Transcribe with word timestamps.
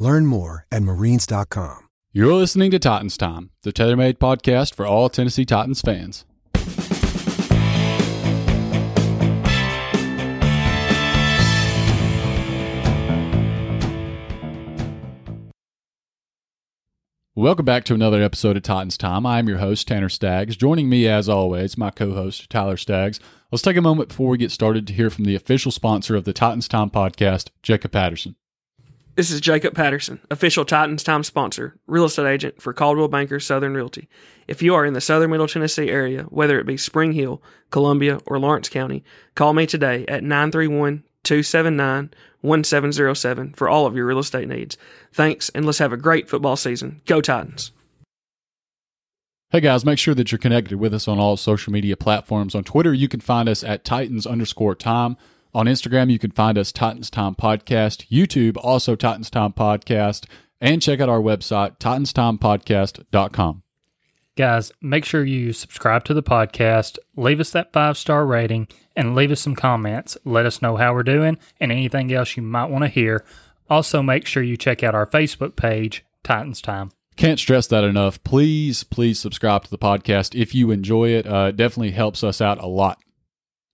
Learn 0.00 0.24
more 0.24 0.66
at 0.72 0.82
marines.com. 0.82 1.88
You're 2.10 2.32
listening 2.32 2.70
to 2.70 2.78
Titans 2.78 3.18
Time, 3.18 3.50
the 3.64 3.72
TaylorMade 3.72 4.16
podcast 4.16 4.74
for 4.74 4.86
all 4.86 5.10
Tennessee 5.10 5.44
Titans 5.44 5.82
fans. 5.82 6.24
Welcome 17.34 17.66
back 17.66 17.84
to 17.84 17.94
another 17.94 18.22
episode 18.22 18.56
of 18.56 18.62
Titans 18.62 18.96
Time. 18.96 19.26
I'm 19.26 19.48
your 19.48 19.58
host, 19.58 19.86
Tanner 19.86 20.08
Staggs. 20.08 20.56
Joining 20.56 20.88
me, 20.88 21.06
as 21.08 21.28
always, 21.28 21.76
my 21.76 21.90
co 21.90 22.14
host, 22.14 22.48
Tyler 22.48 22.78
Staggs. 22.78 23.20
Let's 23.52 23.62
take 23.62 23.76
a 23.76 23.82
moment 23.82 24.08
before 24.08 24.30
we 24.30 24.38
get 24.38 24.50
started 24.50 24.86
to 24.86 24.94
hear 24.94 25.10
from 25.10 25.24
the 25.24 25.36
official 25.36 25.70
sponsor 25.70 26.16
of 26.16 26.24
the 26.24 26.32
Titans 26.32 26.68
Time 26.68 26.88
podcast, 26.88 27.50
Jacob 27.62 27.92
Patterson. 27.92 28.36
This 29.16 29.32
is 29.32 29.40
Jacob 29.40 29.74
Patterson, 29.74 30.20
official 30.30 30.64
Titans 30.64 31.02
Time 31.02 31.24
sponsor, 31.24 31.76
real 31.86 32.04
estate 32.04 32.26
agent 32.26 32.62
for 32.62 32.72
Coldwell 32.72 33.08
Banker 33.08 33.40
Southern 33.40 33.74
Realty. 33.74 34.08
If 34.46 34.62
you 34.62 34.74
are 34.74 34.86
in 34.86 34.94
the 34.94 35.00
southern 35.00 35.30
middle 35.30 35.48
Tennessee 35.48 35.90
area, 35.90 36.22
whether 36.24 36.60
it 36.60 36.66
be 36.66 36.76
Spring 36.76 37.12
Hill, 37.12 37.42
Columbia, 37.70 38.20
or 38.24 38.38
Lawrence 38.38 38.68
County, 38.68 39.02
call 39.34 39.52
me 39.52 39.66
today 39.66 40.04
at 40.06 40.22
931 40.22 41.02
279 41.24 42.14
1707 42.40 43.52
for 43.54 43.68
all 43.68 43.84
of 43.84 43.96
your 43.96 44.06
real 44.06 44.20
estate 44.20 44.48
needs. 44.48 44.78
Thanks, 45.12 45.48
and 45.50 45.66
let's 45.66 45.78
have 45.78 45.92
a 45.92 45.98
great 45.98 46.30
football 46.30 46.56
season. 46.56 47.02
Go 47.04 47.20
Titans! 47.20 47.72
Hey 49.50 49.60
guys, 49.60 49.84
make 49.84 49.98
sure 49.98 50.14
that 50.14 50.30
you're 50.30 50.38
connected 50.38 50.78
with 50.78 50.94
us 50.94 51.08
on 51.08 51.18
all 51.18 51.36
social 51.36 51.72
media 51.72 51.96
platforms. 51.96 52.54
On 52.54 52.62
Twitter, 52.62 52.94
you 52.94 53.08
can 53.08 53.18
find 53.18 53.48
us 53.48 53.64
at 53.64 53.84
Titans 53.84 54.24
underscore 54.24 54.76
time. 54.76 55.16
On 55.52 55.66
Instagram, 55.66 56.10
you 56.10 56.18
can 56.18 56.30
find 56.30 56.56
us 56.56 56.72
Titans 56.72 57.10
Time 57.10 57.34
Podcast. 57.34 58.08
YouTube, 58.08 58.56
also 58.62 58.94
Titans 58.94 59.30
Time 59.30 59.52
Podcast. 59.52 60.26
And 60.60 60.82
check 60.82 61.00
out 61.00 61.08
our 61.08 61.20
website, 61.20 61.78
titanstimepodcast.com. 61.78 63.62
Guys, 64.36 64.72
make 64.80 65.04
sure 65.04 65.24
you 65.24 65.52
subscribe 65.52 66.04
to 66.04 66.14
the 66.14 66.22
podcast, 66.22 66.98
leave 67.16 67.40
us 67.40 67.50
that 67.50 67.72
five 67.72 67.98
star 67.98 68.24
rating, 68.24 68.68
and 68.94 69.14
leave 69.14 69.30
us 69.30 69.40
some 69.40 69.56
comments. 69.56 70.16
Let 70.24 70.46
us 70.46 70.62
know 70.62 70.76
how 70.76 70.94
we're 70.94 71.02
doing 71.02 71.36
and 71.58 71.72
anything 71.72 72.12
else 72.12 72.36
you 72.36 72.42
might 72.42 72.70
want 72.70 72.84
to 72.84 72.88
hear. 72.88 73.24
Also, 73.68 74.02
make 74.02 74.26
sure 74.26 74.42
you 74.42 74.56
check 74.56 74.82
out 74.82 74.94
our 74.94 75.06
Facebook 75.06 75.56
page, 75.56 76.04
Titans 76.22 76.62
Time. 76.62 76.90
Can't 77.16 77.38
stress 77.38 77.66
that 77.66 77.84
enough. 77.84 78.22
Please, 78.24 78.82
please 78.82 79.18
subscribe 79.18 79.64
to 79.64 79.70
the 79.70 79.78
podcast 79.78 80.40
if 80.40 80.54
you 80.54 80.70
enjoy 80.70 81.10
it. 81.10 81.26
Uh, 81.26 81.46
it 81.48 81.56
definitely 81.56 81.90
helps 81.90 82.24
us 82.24 82.40
out 82.40 82.62
a 82.62 82.66
lot. 82.66 82.98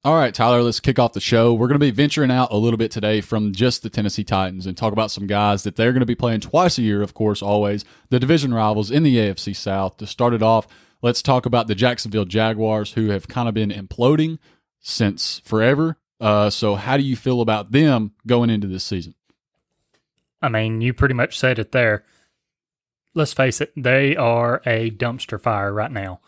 All 0.06 0.14
right, 0.14 0.32
Tyler, 0.32 0.62
let's 0.62 0.78
kick 0.78 1.00
off 1.00 1.14
the 1.14 1.20
show. 1.20 1.52
We're 1.52 1.66
going 1.66 1.80
to 1.80 1.84
be 1.84 1.90
venturing 1.90 2.30
out 2.30 2.52
a 2.52 2.56
little 2.56 2.76
bit 2.76 2.92
today 2.92 3.20
from 3.20 3.50
just 3.50 3.82
the 3.82 3.90
Tennessee 3.90 4.22
Titans 4.22 4.64
and 4.64 4.76
talk 4.76 4.92
about 4.92 5.10
some 5.10 5.26
guys 5.26 5.64
that 5.64 5.74
they're 5.74 5.90
going 5.90 5.98
to 5.98 6.06
be 6.06 6.14
playing 6.14 6.42
twice 6.42 6.78
a 6.78 6.82
year, 6.82 7.02
of 7.02 7.12
course, 7.12 7.42
always, 7.42 7.84
the 8.08 8.20
division 8.20 8.54
rivals 8.54 8.88
in 8.88 9.02
the 9.02 9.16
AFC 9.16 9.56
South. 9.56 9.96
To 9.96 10.06
start 10.06 10.32
it 10.32 10.44
off, 10.44 10.68
let's 11.02 11.22
talk 11.22 11.44
about 11.44 11.66
the 11.66 11.74
Jacksonville 11.74 12.24
Jaguars, 12.24 12.92
who 12.92 13.08
have 13.08 13.26
kind 13.26 13.48
of 13.48 13.54
been 13.54 13.70
imploding 13.70 14.38
since 14.78 15.40
forever. 15.44 15.96
Uh, 16.20 16.50
so, 16.50 16.76
how 16.76 16.96
do 16.96 17.02
you 17.02 17.16
feel 17.16 17.40
about 17.40 17.72
them 17.72 18.12
going 18.28 18.48
into 18.48 18.68
this 18.68 18.84
season? 18.84 19.16
I 20.40 20.48
mean, 20.48 20.82
you 20.82 20.94
pretty 20.94 21.14
much 21.14 21.36
said 21.36 21.58
it 21.58 21.72
there. 21.72 22.04
Let's 23.14 23.32
face 23.32 23.60
it, 23.60 23.72
they 23.76 24.14
are 24.14 24.62
a 24.64 24.88
dumpster 24.92 25.42
fire 25.42 25.72
right 25.72 25.90
now. 25.90 26.20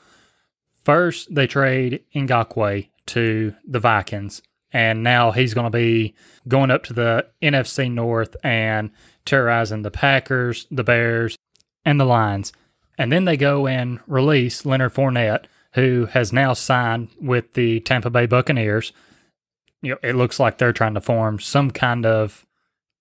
First, 0.85 1.33
they 1.33 1.47
trade 1.47 2.03
Ngakoue 2.13 2.89
to 3.09 3.55
the 3.67 3.81
Vikings, 3.81 4.43
and 4.73 5.03
now 5.03 5.31
he's 5.31 5.55
going 5.55 5.71
to 5.71 5.77
be 5.77 6.15
going 6.47 6.71
up 6.71 6.85
to 6.85 6.93
the 6.93 7.27
NFC 7.43 7.91
North 7.91 8.37
and 8.43 8.91
terrorizing 9.25 9.83
the 9.83 9.91
Packers, 9.91 10.67
the 10.71 10.85
Bears, 10.85 11.37
and 11.85 11.99
the 11.99 12.05
Lions. 12.05 12.53
And 12.97 13.13
then 13.13 13.25
they 13.25 13.37
go 13.37 13.67
and 13.67 14.01
release 14.07 14.67
Leonard 14.67 14.95
Fournette, 14.95 15.45
who 15.73 16.07
has 16.07 16.33
now 16.33 16.53
signed 16.53 17.09
with 17.21 17.55
the 17.55 17.81
Tampa 17.81 18.11
Bay 18.11 18.27
Buccaneers. 18.27 18.93
You 19.83 19.93
know, 19.93 19.99
it 20.03 20.17
looks 20.17 20.41
like 20.41 20.59
they're 20.59 20.73
trying 20.73 20.95
to 20.95 21.01
form 21.01 21.39
some 21.39 21.71
kind 21.71 22.05
of 22.05 22.45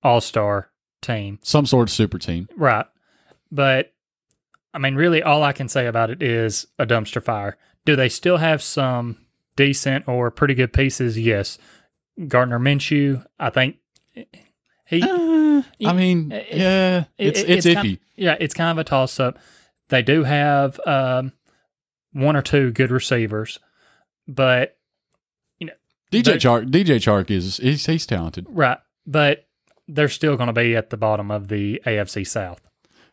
all 0.03 0.21
star 0.21 0.69
team. 1.01 1.39
Some 1.41 1.65
sort 1.65 1.89
of 1.89 1.93
super 1.93 2.19
team. 2.19 2.47
Right. 2.55 2.85
But 3.51 3.93
I 4.73 4.79
mean, 4.79 4.95
really, 4.95 5.23
all 5.23 5.43
I 5.43 5.53
can 5.53 5.67
say 5.67 5.87
about 5.87 6.11
it 6.11 6.21
is 6.21 6.67
a 6.77 6.85
dumpster 6.85 7.23
fire. 7.23 7.57
Do 7.85 7.95
they 7.95 8.09
still 8.09 8.37
have 8.37 8.61
some 8.61 9.17
decent 9.57 10.07
or 10.07 10.31
pretty 10.31 10.53
good 10.53 10.71
pieces? 10.71 11.19
Yes. 11.19 11.57
Gardner 12.29 12.57
Minshew, 12.59 13.25
I 13.37 13.49
think 13.49 13.75
he. 14.87 15.01
Uh, 15.03 15.61
I 15.85 15.93
mean, 15.93 16.31
it- 16.31 16.47
yeah, 16.51 17.03
it's 17.17 17.41
it- 17.41 17.49
it's, 17.49 17.65
kind- 17.65 17.77
iffy. 17.87 17.99
yeah, 18.15 18.37
it's 18.39 18.53
kind 18.53 18.71
of 18.71 18.77
a 18.77 18.83
toss 18.83 19.19
up. 19.19 19.37
They 19.89 20.01
do 20.01 20.23
have 20.23 20.79
um, 20.87 21.33
one 22.13 22.35
or 22.35 22.41
two 22.41 22.71
good 22.71 22.89
receivers, 22.91 23.59
but 24.27 24.77
you 25.59 25.67
know, 25.67 25.73
DJ 26.11 26.23
they- 26.23 26.37
Chark, 26.37 26.71
DJ 26.71 26.95
Chark 26.97 27.29
is 27.29 27.57
he's, 27.57 27.85
he's 27.85 28.05
talented. 28.05 28.45
right, 28.49 28.79
but 29.05 29.47
they're 29.87 30.09
still 30.09 30.35
going 30.37 30.47
to 30.47 30.53
be 30.53 30.75
at 30.75 30.89
the 30.89 30.97
bottom 30.97 31.29
of 31.31 31.47
the 31.49 31.81
AFC 31.85 32.25
South. 32.25 32.61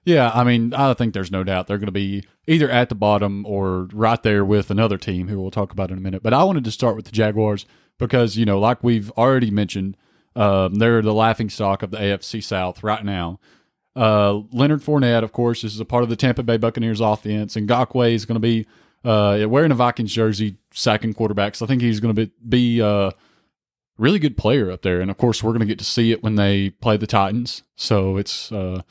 Yeah, 0.04 0.30
I 0.34 0.44
mean, 0.44 0.74
I 0.74 0.92
think 0.94 1.14
there's 1.14 1.30
no 1.30 1.44
doubt 1.44 1.66
they're 1.66 1.78
going 1.78 1.86
to 1.86 1.92
be 1.92 2.24
either 2.46 2.68
at 2.68 2.90
the 2.90 2.94
bottom 2.94 3.46
or 3.46 3.88
right 3.92 4.22
there 4.22 4.44
with 4.44 4.70
another 4.70 4.98
team 4.98 5.28
who 5.28 5.40
we'll 5.40 5.50
talk 5.50 5.72
about 5.72 5.90
in 5.90 5.96
a 5.96 6.00
minute. 6.00 6.22
But 6.22 6.34
I 6.34 6.44
wanted 6.44 6.64
to 6.64 6.70
start 6.70 6.96
with 6.96 7.06
the 7.06 7.12
Jaguars 7.12 7.64
because, 7.98 8.36
you 8.36 8.44
know, 8.44 8.58
like 8.58 8.84
we've 8.84 9.10
already 9.12 9.50
mentioned, 9.50 9.96
um, 10.36 10.74
they're 10.74 11.00
the 11.00 11.14
laughing 11.14 11.48
stock 11.48 11.82
of 11.82 11.90
the 11.90 11.96
AFC 11.96 12.42
South 12.42 12.82
right 12.82 13.04
now. 13.04 13.40
Uh, 13.96 14.40
Leonard 14.52 14.82
Fournette, 14.82 15.22
of 15.22 15.32
course, 15.32 15.64
is 15.64 15.80
a 15.80 15.84
part 15.84 16.02
of 16.02 16.10
the 16.10 16.16
Tampa 16.16 16.42
Bay 16.42 16.56
Buccaneers 16.56 17.00
offense, 17.00 17.56
and 17.56 17.68
Ngakoue 17.68 18.12
is 18.12 18.26
going 18.26 18.34
to 18.34 18.40
be 18.40 18.66
uh, 19.04 19.46
wearing 19.48 19.70
a 19.70 19.76
Vikings 19.76 20.12
jersey, 20.12 20.56
sacking 20.72 21.14
quarterbacks. 21.14 21.62
I 21.62 21.66
think 21.66 21.80
he's 21.80 22.00
going 22.00 22.14
to 22.14 22.26
be, 22.26 22.32
be 22.46 22.82
uh, 22.82 23.12
really 23.96 24.18
good 24.18 24.36
player 24.36 24.70
up 24.70 24.82
there. 24.82 25.00
And 25.00 25.10
of 25.10 25.16
course, 25.16 25.42
we're 25.42 25.52
going 25.52 25.60
to 25.60 25.66
get 25.66 25.78
to 25.78 25.84
see 25.84 26.10
it 26.10 26.22
when 26.22 26.34
they 26.34 26.70
play 26.70 26.96
the 26.96 27.06
Titans. 27.06 27.62
So 27.76 28.16
it's 28.16 28.50
uh, 28.50 28.82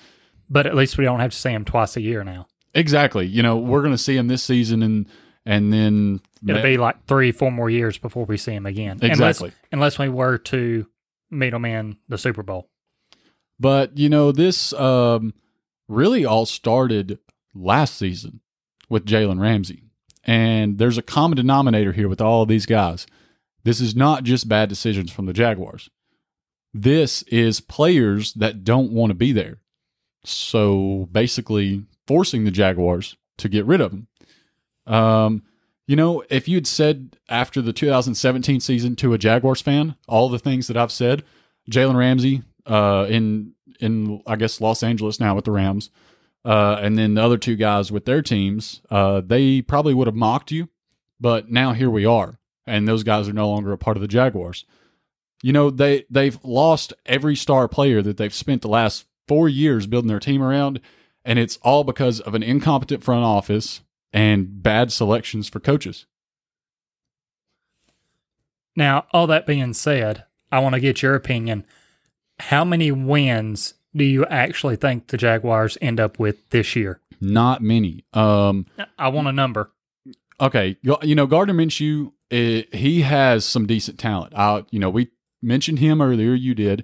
But 0.54 0.68
at 0.68 0.76
least 0.76 1.00
we 1.00 1.04
don't 1.04 1.20
have 1.20 1.32
to 1.32 1.38
see 1.38 1.50
him 1.50 1.66
twice 1.66 1.98
a 1.98 2.02
year 2.02 2.24
now. 2.24 2.48
Exactly. 2.76 3.26
You 3.26 3.42
know, 3.42 3.58
we're 3.58 3.82
going 3.82 3.94
to 3.94 3.98
see 3.98 4.16
him 4.16 4.28
this 4.28 4.44
season, 4.44 4.84
and 4.84 5.08
and 5.46 5.74
then 5.74 6.22
It'll 6.48 6.62
be 6.62 6.78
like 6.78 7.08
three, 7.08 7.32
four 7.32 7.52
more 7.52 7.70
years 7.70 7.98
before 7.98 8.26
we 8.26 8.38
see 8.38 8.54
him 8.54 8.66
again. 8.66 9.00
Exactly. 9.02 9.50
Unless, 9.72 9.98
unless 9.98 10.00
we 10.00 10.10
were 10.10 10.38
to 10.38 10.86
meet 11.32 11.54
him 11.54 11.66
in 11.66 11.98
the 12.08 12.18
Super 12.18 12.44
Bowl. 12.44 12.70
But 13.60 13.98
you 13.98 14.10
know, 14.10 14.32
this 14.32 14.74
um, 14.74 15.34
really 15.88 16.24
all 16.24 16.46
started 16.46 17.18
last 17.56 17.98
season 17.98 18.42
with 18.90 19.06
Jalen 19.06 19.42
Ramsey, 19.42 19.84
and 20.24 20.78
there's 20.78 21.00
a 21.00 21.04
common 21.04 21.38
denominator 21.38 21.94
here 21.94 22.08
with 22.08 22.22
all 22.22 22.44
of 22.44 22.48
these 22.50 22.68
guys. 22.68 23.08
This 23.64 23.82
is 23.82 23.96
not 23.96 24.24
just 24.24 24.48
bad 24.48 24.70
decisions 24.70 25.12
from 25.12 25.26
the 25.26 25.34
Jaguars. 25.34 25.90
This 26.74 27.24
is 27.24 27.60
players 27.60 28.34
that 28.34 28.64
don't 28.64 28.92
want 28.92 29.12
to 29.12 29.16
be 29.16 29.32
there. 29.32 29.60
So 30.26 31.08
basically, 31.12 31.86
forcing 32.08 32.44
the 32.44 32.52
Jaguars 32.52 33.16
to 33.38 33.50
get 33.50 33.66
rid 33.66 33.82
of 33.82 33.92
him. 33.92 34.08
Um, 34.86 35.44
you 35.88 35.96
know, 35.96 36.24
if 36.30 36.48
you'd 36.48 36.68
said 36.68 37.18
after 37.28 37.62
the 37.62 37.74
2017 37.74 38.60
season 38.60 38.96
to 38.98 39.14
a 39.14 39.18
Jaguars 39.18 39.62
fan 39.62 39.96
all 40.08 40.30
the 40.30 40.40
things 40.40 40.68
that 40.68 40.78
I've 40.78 40.92
said, 40.92 41.24
Jalen 41.70 41.96
Ramsey 41.96 42.44
uh, 42.66 43.06
in 43.10 43.54
in 43.80 44.22
I 44.26 44.36
guess 44.36 44.62
Los 44.62 44.84
Angeles 44.84 45.20
now 45.20 45.36
with 45.36 45.46
the 45.46 45.52
Rams, 45.52 45.90
uh, 46.46 46.78
and 46.82 46.98
then 46.98 47.16
the 47.16 47.24
other 47.24 47.38
two 47.38 47.56
guys 47.56 47.92
with 47.92 48.06
their 48.06 48.22
teams, 48.22 48.82
uh, 48.90 49.22
they 49.22 49.62
probably 49.62 49.94
would 49.94 50.08
have 50.08 50.16
mocked 50.16 50.52
you. 50.52 50.70
But 51.20 51.50
now 51.50 51.74
here 51.74 51.90
we 51.90 52.06
are, 52.06 52.40
and 52.66 52.88
those 52.88 53.04
guys 53.04 53.28
are 53.28 53.34
no 53.34 53.50
longer 53.50 53.72
a 53.72 53.78
part 53.78 53.98
of 53.98 54.02
the 54.02 54.08
Jaguars. 54.08 54.66
You 55.42 55.52
know 55.52 55.70
they 55.70 56.06
they've 56.10 56.40
lost 56.44 56.94
every 57.06 57.36
star 57.36 57.68
player 57.68 58.02
that 58.02 58.16
they've 58.18 58.34
spent 58.34 58.62
the 58.62 58.70
last 58.70 59.06
four 59.28 59.50
years 59.50 59.88
building 59.88 60.08
their 60.08 60.20
team 60.20 60.42
around, 60.42 60.80
and 61.26 61.40
it's 61.40 61.58
all 61.62 61.84
because 61.84 62.20
of 62.20 62.36
an 62.36 62.44
incompetent 62.44 63.04
front 63.04 63.24
office 63.24 63.82
and 64.12 64.62
bad 64.62 64.92
selections 64.92 65.50
for 65.50 65.60
coaches. 65.60 66.06
Now, 68.76 69.06
all 69.12 69.28
that 69.28 69.46
being 69.46 69.74
said, 69.74 70.26
I 70.52 70.60
want 70.60 70.76
to 70.76 70.82
get 70.82 71.02
your 71.02 71.16
opinion. 71.16 71.66
How 72.40 72.66
many 72.66 72.92
wins 72.92 73.76
do 73.96 74.04
you 74.04 74.26
actually 74.26 74.76
think 74.76 75.08
the 75.08 75.18
Jaguars 75.18 75.78
end 75.82 76.00
up 76.00 76.20
with 76.20 76.50
this 76.50 76.76
year? 76.76 77.00
Not 77.22 77.62
many. 77.62 78.04
Um, 78.14 78.66
I 78.98 79.10
want 79.10 79.28
a 79.28 79.32
number. 79.32 79.72
okay, 80.42 80.78
you 80.82 81.16
know 81.16 81.28
Gardner 81.28 81.54
Minshew, 81.54 82.12
eh, 82.32 82.64
he 82.72 83.02
has 83.02 83.46
some 83.46 83.66
decent 83.66 84.00
talent. 84.00 84.34
I, 84.36 84.66
you 84.72 84.80
know, 84.80 84.90
we 84.90 85.10
mentioned 85.42 85.80
him 85.80 86.02
earlier. 86.02 86.34
You 86.34 86.54
did, 86.56 86.84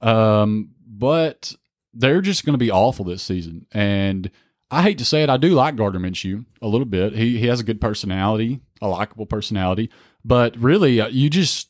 um, 0.00 0.70
but 0.86 1.54
they're 1.92 2.20
just 2.20 2.44
going 2.44 2.54
to 2.54 2.58
be 2.58 2.70
awful 2.70 3.04
this 3.04 3.22
season. 3.22 3.66
And 3.72 4.30
I 4.70 4.82
hate 4.82 4.98
to 4.98 5.04
say 5.04 5.22
it, 5.22 5.30
I 5.30 5.36
do 5.36 5.50
like 5.50 5.76
Gardner 5.76 6.00
Minshew 6.00 6.44
a 6.62 6.68
little 6.68 6.86
bit. 6.86 7.14
He 7.14 7.38
he 7.38 7.46
has 7.46 7.60
a 7.60 7.64
good 7.64 7.80
personality, 7.80 8.60
a 8.80 8.88
likable 8.88 9.26
personality. 9.26 9.90
But 10.24 10.56
really, 10.56 11.00
uh, 11.00 11.08
you 11.08 11.28
just 11.30 11.68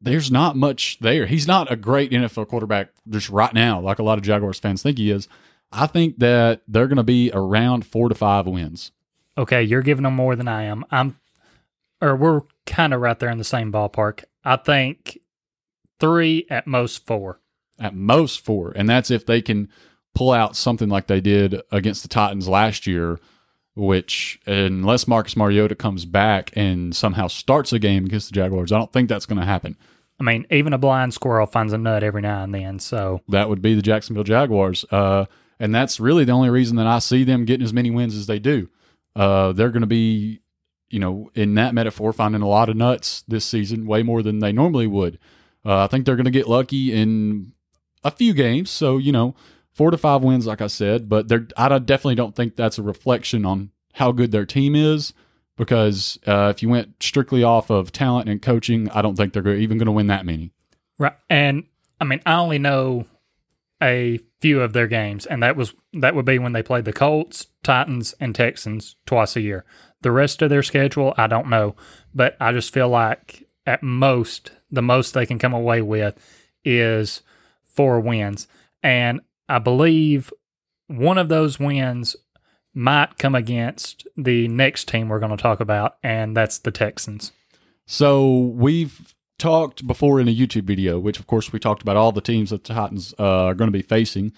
there's 0.00 0.30
not 0.30 0.56
much 0.56 0.98
there. 1.00 1.26
He's 1.26 1.46
not 1.46 1.70
a 1.70 1.76
great 1.76 2.12
NFL 2.12 2.48
quarterback 2.48 2.90
just 3.08 3.28
right 3.28 3.52
now, 3.52 3.80
like 3.80 3.98
a 3.98 4.02
lot 4.02 4.18
of 4.18 4.24
Jaguars 4.24 4.58
fans 4.58 4.82
think 4.82 4.98
he 4.98 5.10
is. 5.10 5.28
I 5.72 5.86
think 5.86 6.18
that 6.18 6.62
they're 6.68 6.86
going 6.86 6.96
to 6.96 7.02
be 7.02 7.30
around 7.32 7.86
four 7.86 8.08
to 8.08 8.14
five 8.14 8.46
wins. 8.46 8.92
Okay, 9.36 9.62
you're 9.62 9.82
giving 9.82 10.04
them 10.04 10.14
more 10.14 10.36
than 10.36 10.48
I 10.48 10.62
am. 10.62 10.84
I'm, 10.90 11.18
or 12.00 12.14
we're 12.14 12.42
kind 12.66 12.94
of 12.94 13.00
right 13.00 13.18
there 13.18 13.30
in 13.30 13.38
the 13.38 13.44
same 13.44 13.72
ballpark. 13.72 14.24
I 14.44 14.56
think 14.56 15.18
three 15.98 16.46
at 16.48 16.66
most 16.66 17.06
four. 17.06 17.40
At 17.78 17.94
most 17.94 18.44
four, 18.44 18.72
and 18.74 18.88
that's 18.88 19.10
if 19.10 19.26
they 19.26 19.42
can 19.42 19.68
pull 20.14 20.32
out 20.32 20.56
something 20.56 20.88
like 20.88 21.06
they 21.06 21.20
did 21.20 21.60
against 21.70 22.02
the 22.02 22.08
Titans 22.08 22.48
last 22.48 22.86
year, 22.86 23.20
which 23.74 24.40
unless 24.46 25.06
Marcus 25.06 25.36
Mariota 25.36 25.74
comes 25.74 26.06
back 26.06 26.50
and 26.56 26.96
somehow 26.96 27.26
starts 27.26 27.72
a 27.72 27.78
game 27.78 28.06
against 28.06 28.28
the 28.28 28.34
Jaguars, 28.34 28.72
I 28.72 28.78
don't 28.78 28.92
think 28.92 29.08
that's 29.08 29.26
going 29.26 29.38
to 29.40 29.46
happen. 29.46 29.76
I 30.18 30.24
mean, 30.24 30.46
even 30.50 30.72
a 30.72 30.78
blind 30.78 31.12
squirrel 31.12 31.46
finds 31.46 31.74
a 31.74 31.78
nut 31.78 32.02
every 32.02 32.22
now 32.22 32.42
and 32.42 32.54
then. 32.54 32.78
So 32.78 33.20
That 33.28 33.50
would 33.50 33.60
be 33.60 33.74
the 33.74 33.82
Jacksonville 33.82 34.24
Jaguars, 34.24 34.84
uh, 34.90 35.26
and 35.60 35.74
that's 35.74 36.00
really 36.00 36.24
the 36.24 36.32
only 36.32 36.50
reason 36.50 36.76
that 36.76 36.86
I 36.86 36.98
see 36.98 37.22
them 37.24 37.44
getting 37.44 37.64
as 37.64 37.74
many 37.74 37.90
wins 37.90 38.16
as 38.16 38.26
they 38.26 38.38
do. 38.38 38.70
Uh, 39.14 39.52
they're 39.52 39.70
going 39.70 39.82
to 39.82 39.86
be, 39.86 40.40
you 40.88 40.98
know, 40.98 41.30
in 41.34 41.54
that 41.54 41.74
metaphor, 41.74 42.12
finding 42.14 42.42
a 42.42 42.48
lot 42.48 42.70
of 42.70 42.76
nuts 42.76 43.24
this 43.28 43.44
season, 43.44 43.86
way 43.86 44.02
more 44.02 44.22
than 44.22 44.38
they 44.38 44.52
normally 44.52 44.86
would. 44.86 45.18
Uh, 45.64 45.84
I 45.84 45.86
think 45.88 46.06
they're 46.06 46.16
going 46.16 46.24
to 46.24 46.30
get 46.30 46.48
lucky 46.48 46.92
in 46.92 47.52
a 48.06 48.10
few 48.10 48.32
games. 48.32 48.70
So, 48.70 48.98
you 48.98 49.12
know, 49.12 49.34
four 49.72 49.90
to 49.90 49.98
five 49.98 50.22
wins, 50.22 50.46
like 50.46 50.60
I 50.60 50.68
said, 50.68 51.08
but 51.08 51.28
they're, 51.28 51.46
I 51.56 51.68
definitely 51.78 52.14
don't 52.14 52.34
think 52.34 52.56
that's 52.56 52.78
a 52.78 52.82
reflection 52.82 53.44
on 53.44 53.70
how 53.94 54.12
good 54.12 54.30
their 54.30 54.46
team 54.46 54.74
is 54.74 55.12
because 55.56 56.18
uh, 56.26 56.52
if 56.54 56.62
you 56.62 56.68
went 56.68 57.02
strictly 57.02 57.42
off 57.42 57.70
of 57.70 57.92
talent 57.92 58.28
and 58.28 58.40
coaching, 58.40 58.88
I 58.90 59.02
don't 59.02 59.16
think 59.16 59.32
they're 59.32 59.56
even 59.56 59.78
going 59.78 59.86
to 59.86 59.92
win 59.92 60.06
that 60.06 60.26
many. 60.26 60.52
right, 60.98 61.14
and 61.28 61.64
I 62.00 62.04
mean, 62.04 62.20
I 62.24 62.34
only 62.34 62.58
know 62.58 63.06
a 63.82 64.20
few 64.40 64.60
of 64.60 64.72
their 64.72 64.86
games, 64.86 65.26
and 65.26 65.42
that 65.42 65.56
was 65.56 65.74
that 65.94 66.14
would 66.14 66.26
be 66.26 66.38
when 66.38 66.52
they 66.52 66.62
played 66.62 66.84
the 66.84 66.92
Colts, 66.92 67.46
Titans, 67.62 68.14
and 68.20 68.34
Texans 68.34 68.96
twice 69.06 69.34
a 69.36 69.40
year. 69.40 69.64
The 70.02 70.12
rest 70.12 70.42
of 70.42 70.50
their 70.50 70.62
schedule, 70.62 71.14
I 71.16 71.26
don't 71.26 71.48
know, 71.48 71.74
but 72.14 72.36
I 72.40 72.52
just 72.52 72.72
feel 72.72 72.88
like 72.88 73.44
at 73.66 73.82
most 73.82 74.52
the 74.70 74.82
most 74.82 75.12
they 75.12 75.26
can 75.26 75.38
come 75.38 75.54
away 75.54 75.80
with 75.80 76.18
is 76.64 77.22
four 77.76 78.00
wins, 78.00 78.48
and 78.82 79.20
I 79.48 79.58
believe 79.58 80.32
one 80.88 81.18
of 81.18 81.28
those 81.28 81.60
wins 81.60 82.16
might 82.74 83.18
come 83.18 83.34
against 83.34 84.06
the 84.16 84.48
next 84.48 84.88
team 84.88 85.08
we're 85.08 85.18
going 85.18 85.36
to 85.36 85.42
talk 85.42 85.60
about, 85.60 85.96
and 86.02 86.36
that's 86.36 86.58
the 86.58 86.70
Texans. 86.70 87.32
So 87.86 88.36
we've 88.36 89.14
talked 89.38 89.86
before 89.86 90.20
in 90.20 90.28
a 90.28 90.34
YouTube 90.34 90.64
video, 90.64 90.98
which 90.98 91.18
of 91.18 91.26
course 91.26 91.52
we 91.52 91.58
talked 91.58 91.82
about 91.82 91.96
all 91.96 92.12
the 92.12 92.20
teams 92.20 92.50
that 92.50 92.64
the 92.64 92.74
Titans 92.74 93.14
uh, 93.18 93.44
are 93.44 93.54
going 93.54 93.68
to 93.68 93.78
be 93.78 93.82
facing 93.82 94.32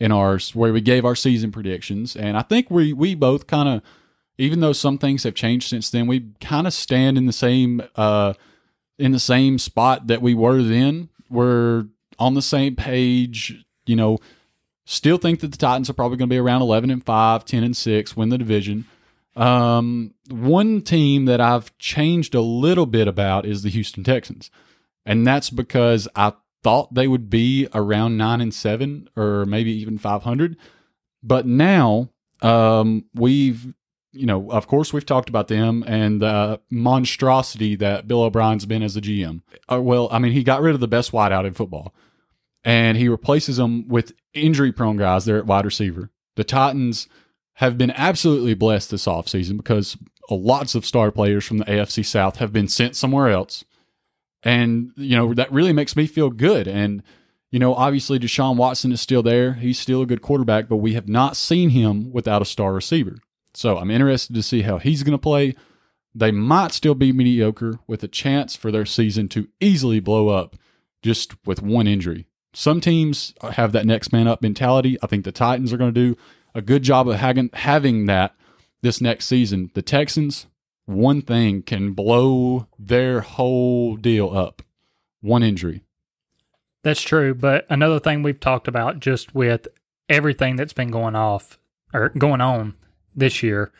in 0.00 0.10
ours, 0.10 0.54
where 0.54 0.72
we 0.72 0.80
gave 0.80 1.04
our 1.04 1.14
season 1.14 1.52
predictions, 1.52 2.16
and 2.16 2.36
I 2.36 2.42
think 2.42 2.70
we 2.70 2.92
we 2.92 3.14
both 3.14 3.46
kind 3.46 3.68
of, 3.68 3.82
even 4.38 4.60
though 4.60 4.72
some 4.72 4.98
things 4.98 5.22
have 5.22 5.34
changed 5.34 5.68
since 5.68 5.88
then, 5.90 6.08
we 6.08 6.30
kind 6.40 6.66
of 6.66 6.72
stand 6.72 7.16
in 7.16 7.26
the 7.26 7.32
same 7.32 7.80
uh, 7.94 8.34
in 8.98 9.12
the 9.12 9.20
same 9.20 9.58
spot 9.58 10.08
that 10.08 10.20
we 10.20 10.34
were 10.34 10.62
then. 10.62 11.10
We're 11.30 11.86
on 12.18 12.34
the 12.34 12.42
same 12.42 12.76
page, 12.76 13.64
you 13.86 13.96
know. 13.96 14.18
Still 14.86 15.16
think 15.16 15.40
that 15.40 15.50
the 15.50 15.56
Titans 15.56 15.88
are 15.88 15.94
probably 15.94 16.18
going 16.18 16.28
to 16.28 16.34
be 16.34 16.38
around 16.38 16.60
11 16.60 16.90
and 16.90 17.02
5, 17.02 17.46
10 17.46 17.64
and 17.64 17.74
6, 17.74 18.16
win 18.16 18.28
the 18.28 18.36
division. 18.36 18.84
Um, 19.36 20.14
one 20.28 20.82
team 20.82 21.24
that 21.24 21.40
I've 21.40 21.76
changed 21.78 22.34
a 22.34 22.40
little 22.40 22.86
bit 22.86 23.08
about 23.08 23.46
is 23.46 23.62
the 23.62 23.70
Houston 23.70 24.04
Texans. 24.04 24.50
And 25.06 25.26
that's 25.26 25.50
because 25.50 26.06
I 26.14 26.34
thought 26.62 26.94
they 26.94 27.08
would 27.08 27.28
be 27.28 27.68
around 27.74 28.16
9 28.16 28.40
and 28.40 28.54
7 28.54 29.08
or 29.16 29.44
maybe 29.46 29.72
even 29.72 29.98
500. 29.98 30.56
But 31.22 31.46
now, 31.46 32.10
um, 32.42 33.06
we've, 33.14 33.74
you 34.12 34.26
know, 34.26 34.50
of 34.50 34.66
course, 34.66 34.92
we've 34.92 35.06
talked 35.06 35.28
about 35.28 35.48
them 35.48 35.84
and 35.86 36.20
the 36.20 36.60
monstrosity 36.70 37.74
that 37.76 38.06
Bill 38.06 38.22
O'Brien's 38.22 38.66
been 38.66 38.82
as 38.82 38.96
a 38.96 39.00
GM. 39.00 39.42
Uh, 39.70 39.80
well, 39.80 40.08
I 40.12 40.18
mean, 40.18 40.32
he 40.32 40.44
got 40.44 40.62
rid 40.62 40.74
of 40.74 40.80
the 40.80 40.88
best 40.88 41.12
wideout 41.12 41.46
in 41.46 41.54
football 41.54 41.94
and 42.64 42.96
he 42.96 43.08
replaces 43.08 43.58
them 43.58 43.86
with 43.88 44.12
injury 44.32 44.72
prone 44.72 44.96
guys 44.96 45.24
there 45.24 45.38
at 45.38 45.46
wide 45.46 45.64
receiver. 45.64 46.10
The 46.36 46.44
Titans 46.44 47.08
have 47.54 47.78
been 47.78 47.92
absolutely 47.92 48.54
blessed 48.54 48.90
this 48.90 49.06
offseason 49.06 49.56
because 49.58 49.96
lots 50.30 50.74
of 50.74 50.86
star 50.86 51.10
players 51.12 51.44
from 51.44 51.58
the 51.58 51.64
AFC 51.66 52.04
South 52.04 52.36
have 52.36 52.52
been 52.52 52.68
sent 52.68 52.96
somewhere 52.96 53.28
else. 53.28 53.64
And, 54.42 54.92
you 54.96 55.16
know, 55.16 55.34
that 55.34 55.52
really 55.52 55.72
makes 55.72 55.94
me 55.94 56.06
feel 56.06 56.30
good. 56.30 56.66
And, 56.66 57.02
you 57.50 57.58
know, 57.58 57.74
obviously 57.74 58.18
Deshaun 58.18 58.56
Watson 58.56 58.92
is 58.92 59.00
still 59.00 59.22
there. 59.22 59.54
He's 59.54 59.78
still 59.78 60.02
a 60.02 60.06
good 60.06 60.22
quarterback, 60.22 60.68
but 60.68 60.78
we 60.78 60.94
have 60.94 61.08
not 61.08 61.36
seen 61.36 61.70
him 61.70 62.12
without 62.12 62.42
a 62.42 62.46
star 62.46 62.72
receiver. 62.72 63.16
So 63.54 63.78
I'm 63.78 63.90
interested 63.90 64.34
to 64.34 64.42
see 64.42 64.62
how 64.62 64.78
he's 64.78 65.02
going 65.02 65.12
to 65.12 65.18
play. 65.18 65.54
They 66.14 66.32
might 66.32 66.72
still 66.72 66.94
be 66.94 67.12
mediocre 67.12 67.78
with 67.86 68.02
a 68.02 68.08
chance 68.08 68.56
for 68.56 68.70
their 68.70 68.86
season 68.86 69.28
to 69.30 69.48
easily 69.60 70.00
blow 70.00 70.28
up 70.28 70.56
just 71.02 71.34
with 71.46 71.62
one 71.62 71.86
injury. 71.86 72.26
Some 72.54 72.80
teams 72.80 73.34
have 73.52 73.72
that 73.72 73.84
next 73.84 74.12
man 74.12 74.28
up 74.28 74.40
mentality. 74.40 74.96
I 75.02 75.06
think 75.06 75.24
the 75.24 75.32
Titans 75.32 75.72
are 75.72 75.76
going 75.76 75.92
to 75.92 76.14
do 76.14 76.20
a 76.54 76.62
good 76.62 76.82
job 76.82 77.08
of 77.08 77.16
having, 77.16 77.50
having 77.52 78.06
that 78.06 78.34
this 78.80 79.00
next 79.00 79.26
season. 79.26 79.70
The 79.74 79.82
Texans, 79.82 80.46
one 80.86 81.20
thing 81.20 81.62
can 81.62 81.92
blow 81.92 82.68
their 82.78 83.20
whole 83.20 83.96
deal 83.96 84.36
up. 84.36 84.62
One 85.20 85.42
injury. 85.42 85.82
That's 86.82 87.02
true, 87.02 87.34
but 87.34 87.66
another 87.70 87.98
thing 87.98 88.22
we've 88.22 88.38
talked 88.38 88.68
about 88.68 89.00
just 89.00 89.34
with 89.34 89.66
everything 90.08 90.56
that's 90.56 90.74
been 90.74 90.90
going 90.90 91.16
off 91.16 91.58
or 91.94 92.10
going 92.10 92.42
on 92.42 92.74
this 93.16 93.42
year 93.42 93.72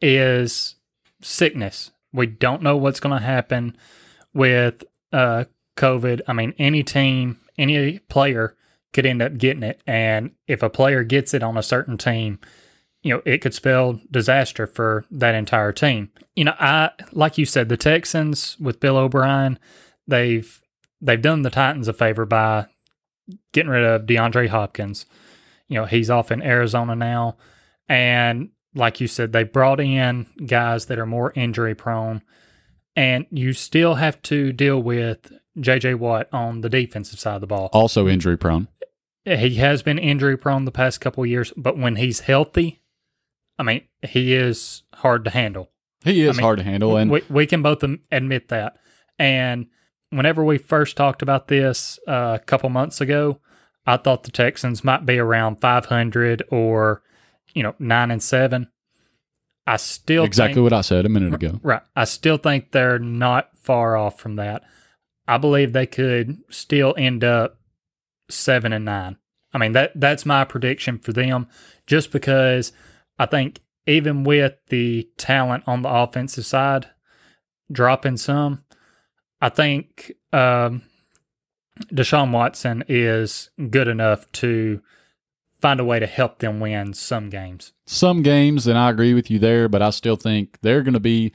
is 0.00 0.76
sickness. 1.20 1.90
We 2.12 2.26
don't 2.26 2.62
know 2.62 2.76
what's 2.76 3.00
going 3.00 3.18
to 3.18 3.24
happen 3.24 3.76
with 4.32 4.84
uh, 5.12 5.44
COVID. 5.76 6.20
I 6.28 6.32
mean, 6.32 6.54
any 6.58 6.82
team, 6.84 7.38
any 7.60 7.98
player 7.98 8.56
could 8.92 9.06
end 9.06 9.22
up 9.22 9.38
getting 9.38 9.62
it, 9.62 9.82
and 9.86 10.32
if 10.48 10.62
a 10.62 10.70
player 10.70 11.04
gets 11.04 11.34
it 11.34 11.42
on 11.42 11.56
a 11.56 11.62
certain 11.62 11.96
team, 11.96 12.38
you 13.02 13.14
know, 13.14 13.22
it 13.24 13.38
could 13.38 13.54
spell 13.54 14.00
disaster 14.10 14.66
for 14.66 15.04
that 15.10 15.34
entire 15.34 15.72
team. 15.72 16.10
You 16.34 16.44
know, 16.44 16.54
I 16.58 16.90
like 17.12 17.38
you 17.38 17.46
said, 17.46 17.68
the 17.68 17.76
Texans 17.76 18.56
with 18.58 18.80
Bill 18.80 18.96
O'Brien, 18.96 19.58
they've 20.06 20.60
they've 21.00 21.20
done 21.20 21.42
the 21.42 21.50
Titans 21.50 21.88
a 21.88 21.92
favor 21.92 22.26
by 22.26 22.66
getting 23.52 23.70
rid 23.70 23.84
of 23.84 24.02
DeAndre 24.02 24.48
Hopkins. 24.48 25.06
You 25.68 25.76
know, 25.76 25.84
he's 25.86 26.10
off 26.10 26.30
in 26.30 26.42
Arizona 26.42 26.94
now. 26.94 27.36
And 27.88 28.50
like 28.74 29.00
you 29.00 29.06
said, 29.06 29.32
they 29.32 29.44
brought 29.44 29.80
in 29.80 30.26
guys 30.46 30.86
that 30.86 30.98
are 30.98 31.06
more 31.06 31.32
injury 31.34 31.74
prone. 31.74 32.22
And 32.96 33.26
you 33.30 33.52
still 33.52 33.94
have 33.94 34.20
to 34.22 34.52
deal 34.52 34.82
with 34.82 35.32
JJ 35.58 35.96
Watt 35.96 36.28
on 36.32 36.60
the 36.60 36.68
defensive 36.68 37.18
side 37.18 37.36
of 37.36 37.40
the 37.40 37.46
ball. 37.46 37.68
Also 37.72 38.08
injury 38.08 38.36
prone. 38.36 38.68
He 39.24 39.56
has 39.56 39.82
been 39.82 39.98
injury 39.98 40.36
prone 40.36 40.64
the 40.64 40.72
past 40.72 41.00
couple 41.00 41.22
of 41.22 41.28
years, 41.28 41.52
but 41.56 41.76
when 41.76 41.96
he's 41.96 42.20
healthy, 42.20 42.80
I 43.58 43.62
mean, 43.62 43.82
he 44.02 44.34
is 44.34 44.82
hard 44.94 45.24
to 45.24 45.30
handle. 45.30 45.70
He 46.02 46.22
is 46.22 46.30
I 46.30 46.32
mean, 46.38 46.44
hard 46.44 46.58
to 46.58 46.64
handle. 46.64 46.96
And 46.96 47.10
we, 47.10 47.22
we 47.28 47.46
can 47.46 47.62
both 47.62 47.84
admit 48.10 48.48
that. 48.48 48.78
And 49.18 49.66
whenever 50.08 50.42
we 50.42 50.56
first 50.56 50.96
talked 50.96 51.20
about 51.20 51.48
this 51.48 51.98
uh, 52.08 52.38
a 52.40 52.44
couple 52.44 52.70
months 52.70 53.00
ago, 53.00 53.40
I 53.86 53.98
thought 53.98 54.22
the 54.22 54.30
Texans 54.30 54.82
might 54.82 55.04
be 55.04 55.18
around 55.18 55.60
500 55.60 56.42
or, 56.50 57.02
you 57.54 57.62
know, 57.62 57.74
nine 57.78 58.10
and 58.10 58.22
seven. 58.22 58.70
I 59.66 59.76
still 59.76 60.24
exactly 60.24 60.54
think, 60.54 60.64
what 60.64 60.72
I 60.72 60.80
said 60.80 61.04
a 61.04 61.08
minute 61.08 61.34
ago. 61.34 61.60
right. 61.62 61.82
I 61.94 62.04
still 62.04 62.38
think 62.38 62.72
they're 62.72 62.98
not 62.98 63.56
far 63.56 63.96
off 63.96 64.18
from 64.18 64.36
that. 64.36 64.62
I 65.30 65.38
believe 65.38 65.72
they 65.72 65.86
could 65.86 66.38
still 66.48 66.92
end 66.98 67.22
up 67.22 67.60
seven 68.28 68.72
and 68.72 68.84
nine. 68.84 69.16
I 69.54 69.58
mean 69.58 69.72
that 69.72 69.92
that's 69.94 70.26
my 70.26 70.44
prediction 70.44 70.98
for 70.98 71.12
them, 71.12 71.46
just 71.86 72.10
because 72.10 72.72
I 73.16 73.26
think 73.26 73.60
even 73.86 74.24
with 74.24 74.54
the 74.70 75.08
talent 75.16 75.64
on 75.68 75.82
the 75.82 75.88
offensive 75.88 76.46
side 76.46 76.90
dropping 77.70 78.16
some, 78.16 78.64
I 79.40 79.50
think 79.50 80.10
um, 80.32 80.82
Deshaun 81.92 82.32
Watson 82.32 82.82
is 82.88 83.50
good 83.70 83.86
enough 83.86 84.30
to 84.32 84.82
find 85.60 85.78
a 85.78 85.84
way 85.84 86.00
to 86.00 86.06
help 86.08 86.40
them 86.40 86.58
win 86.58 86.92
some 86.92 87.30
games. 87.30 87.72
Some 87.86 88.22
games, 88.22 88.66
and 88.66 88.76
I 88.76 88.90
agree 88.90 89.14
with 89.14 89.30
you 89.30 89.38
there, 89.38 89.68
but 89.68 89.80
I 89.80 89.90
still 89.90 90.16
think 90.16 90.58
they're 90.62 90.82
going 90.82 90.94
to 90.94 91.00
be 91.00 91.32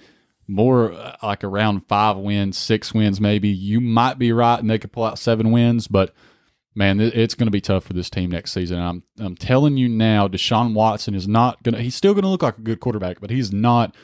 more 0.47 0.93
uh, 0.93 1.15
like 1.23 1.43
around 1.43 1.87
five 1.87 2.17
wins, 2.17 2.57
six 2.57 2.93
wins, 2.93 3.19
maybe. 3.19 3.49
You 3.49 3.81
might 3.81 4.19
be 4.19 4.31
right, 4.31 4.59
and 4.59 4.69
they 4.69 4.79
could 4.79 4.91
pull 4.91 5.05
out 5.05 5.19
seven 5.19 5.51
wins, 5.51 5.87
but 5.87 6.13
man, 6.75 6.99
it's 6.99 7.35
going 7.35 7.47
to 7.47 7.51
be 7.51 7.61
tough 7.61 7.85
for 7.85 7.93
this 7.93 8.09
team 8.09 8.31
next 8.31 8.51
season. 8.51 8.79
I'm 8.79 9.03
I'm 9.19 9.35
telling 9.35 9.77
you 9.77 9.87
now, 9.89 10.27
Deshaun 10.27 10.73
Watson 10.73 11.15
is 11.15 11.27
not 11.27 11.63
going 11.63 11.75
to. 11.75 11.81
He's 11.81 11.95
still 11.95 12.13
going 12.13 12.23
to 12.23 12.29
look 12.29 12.43
like 12.43 12.57
a 12.57 12.61
good 12.61 12.79
quarterback, 12.79 13.21
but 13.21 13.29
he's 13.29 13.51
not 13.51 13.95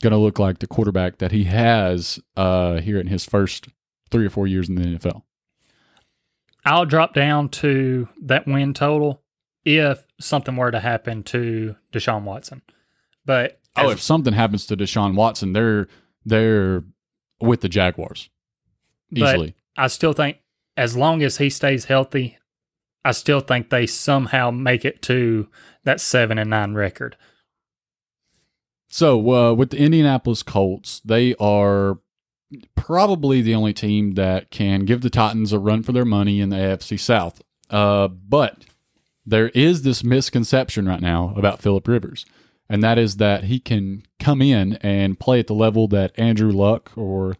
going 0.00 0.12
to 0.12 0.18
look 0.18 0.38
like 0.38 0.58
the 0.58 0.66
quarterback 0.66 1.18
that 1.18 1.32
he 1.32 1.44
has 1.44 2.18
uh, 2.36 2.80
here 2.80 2.98
in 2.98 3.08
his 3.08 3.26
first 3.26 3.68
three 4.10 4.26
or 4.26 4.30
four 4.30 4.46
years 4.46 4.68
in 4.68 4.76
the 4.76 4.82
NFL. 4.82 5.22
I'll 6.64 6.86
drop 6.86 7.14
down 7.14 7.48
to 7.50 8.08
that 8.22 8.46
win 8.46 8.74
total 8.74 9.22
if 9.64 10.06
something 10.20 10.56
were 10.56 10.70
to 10.70 10.80
happen 10.80 11.22
to 11.24 11.76
Deshaun 11.92 12.22
Watson. 12.22 12.62
But 13.24 13.59
oh, 13.76 13.90
if 13.90 14.00
something 14.00 14.32
happens 14.32 14.66
to 14.66 14.76
Deshaun 14.76 15.14
Watson, 15.14 15.52
they're 15.52 15.88
they're 16.24 16.84
with 17.40 17.60
the 17.60 17.68
Jaguars 17.68 18.28
easily. 19.14 19.54
I 19.76 19.86
still 19.86 20.12
think 20.12 20.38
as 20.76 20.96
long 20.96 21.22
as 21.22 21.38
he 21.38 21.50
stays 21.50 21.86
healthy, 21.86 22.38
I 23.04 23.12
still 23.12 23.40
think 23.40 23.70
they 23.70 23.86
somehow 23.86 24.50
make 24.50 24.84
it 24.84 25.02
to 25.02 25.48
that 25.84 26.00
seven 26.00 26.38
and 26.38 26.50
nine 26.50 26.74
record. 26.74 27.16
So 28.88 29.32
uh, 29.32 29.54
with 29.54 29.70
the 29.70 29.78
Indianapolis 29.78 30.42
Colts, 30.42 31.00
they 31.04 31.34
are 31.36 31.98
probably 32.74 33.40
the 33.40 33.54
only 33.54 33.72
team 33.72 34.12
that 34.12 34.50
can 34.50 34.84
give 34.84 35.02
the 35.02 35.10
Titans 35.10 35.52
a 35.52 35.58
run 35.58 35.82
for 35.82 35.92
their 35.92 36.04
money 36.04 36.40
in 36.40 36.48
the 36.48 36.56
AFC 36.56 36.98
South. 36.98 37.40
Uh, 37.70 38.08
but 38.08 38.64
there 39.24 39.50
is 39.50 39.82
this 39.82 40.02
misconception 40.02 40.88
right 40.88 41.00
now 41.00 41.32
about 41.36 41.62
Philip 41.62 41.86
Rivers, 41.86 42.26
and 42.70 42.84
that 42.84 42.98
is 42.98 43.16
that 43.16 43.44
he 43.44 43.58
can 43.58 44.04
come 44.20 44.40
in 44.40 44.74
and 44.74 45.18
play 45.18 45.40
at 45.40 45.48
the 45.48 45.54
level 45.54 45.88
that 45.88 46.16
Andrew 46.16 46.52
Luck 46.52 46.92
or 46.96 47.36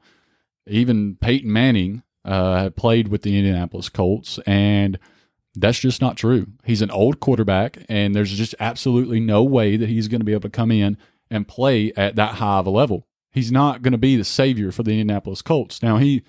even 0.66 1.16
Peyton 1.20 1.52
Manning 1.52 2.02
uh, 2.25 2.70
played 2.70 3.08
with 3.08 3.22
the 3.22 3.38
Indianapolis 3.38 3.88
Colts, 3.88 4.40
and 4.44 4.99
that's 5.54 5.78
just 5.78 6.00
not 6.00 6.16
true. 6.16 6.49
He's 6.64 6.82
an 6.82 6.90
old 6.90 7.20
quarterback, 7.20 7.78
and 7.88 8.12
there's 8.12 8.32
just 8.32 8.56
absolutely 8.58 9.20
no 9.20 9.44
way 9.44 9.76
that 9.76 9.88
he's 9.88 10.08
going 10.08 10.20
to 10.20 10.25
be 10.25 10.32
able 10.32 10.42
to 10.42 10.50
come 10.50 10.72
in 10.72 10.99
and 11.30 11.46
play 11.46 11.92
at 11.96 12.16
that 12.16 12.34
high 12.34 12.58
of 12.58 12.66
a 12.66 12.70
level. 12.70 13.06
He's 13.30 13.52
not 13.52 13.82
going 13.82 13.92
to 13.92 13.99
be 13.99 14.16
the 14.16 14.25
savior 14.25 14.72
for 14.72 14.82
the 14.82 14.90
Indianapolis 14.90 15.42
Colts. 15.42 15.80
Now, 15.80 15.99
he, 15.99 16.25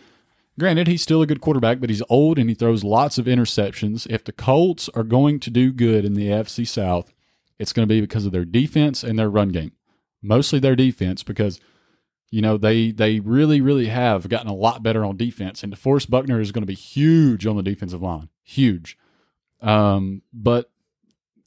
granted, 0.60 0.86
he's 0.86 1.02
still 1.02 1.24
a 1.24 1.28
good 1.28 1.42
quarterback, 1.42 1.80
but 1.80 1.90
he's 1.90 2.04
old 2.08 2.38
and 2.38 2.48
he 2.48 2.54
throws 2.54 2.84
lots 2.84 3.18
of 3.18 3.26
interceptions. 3.26 4.06
If 4.12 4.24
the 4.24 4.32
Colts 4.32 4.90
are 4.90 5.04
going 5.04 5.40
to 5.40 5.50
do 5.50 5.72
good 5.72 6.06
in 6.06 6.14
the 6.14 6.28
AFC 6.28 6.68
South, 6.68 7.12
it's 7.62 7.74
going 7.74 7.88
to 7.88 7.94
be 7.94 8.02
because 8.02 8.26
of 8.26 8.32
their 8.32 8.44
defense 8.44 9.04
and 9.04 9.18
their 9.18 9.30
run 9.30 9.50
game. 9.50 9.74
Mostly 10.22 10.60
their 10.60 10.76
defense, 10.76 11.22
because 11.24 11.60
you 12.30 12.42
know 12.42 12.58
they 12.58 12.92
they 12.92 13.20
really 13.20 13.62
really 13.62 13.88
have 13.88 14.28
gotten 14.30 14.50
a 14.50 14.56
lot 14.56 14.84
better 14.84 15.06
on 15.06 15.16
defense, 15.18 15.64
and 15.64 15.74
DeForest 15.74 16.10
Buckner 16.10 16.40
is 16.40 16.52
going 16.52 16.64
to 16.64 16.68
be 16.68 16.74
huge 16.74 17.46
on 17.46 17.56
the 17.56 17.64
defensive 17.64 18.02
line, 18.02 18.30
huge. 18.44 18.98
Um, 19.62 20.24
but 20.34 20.72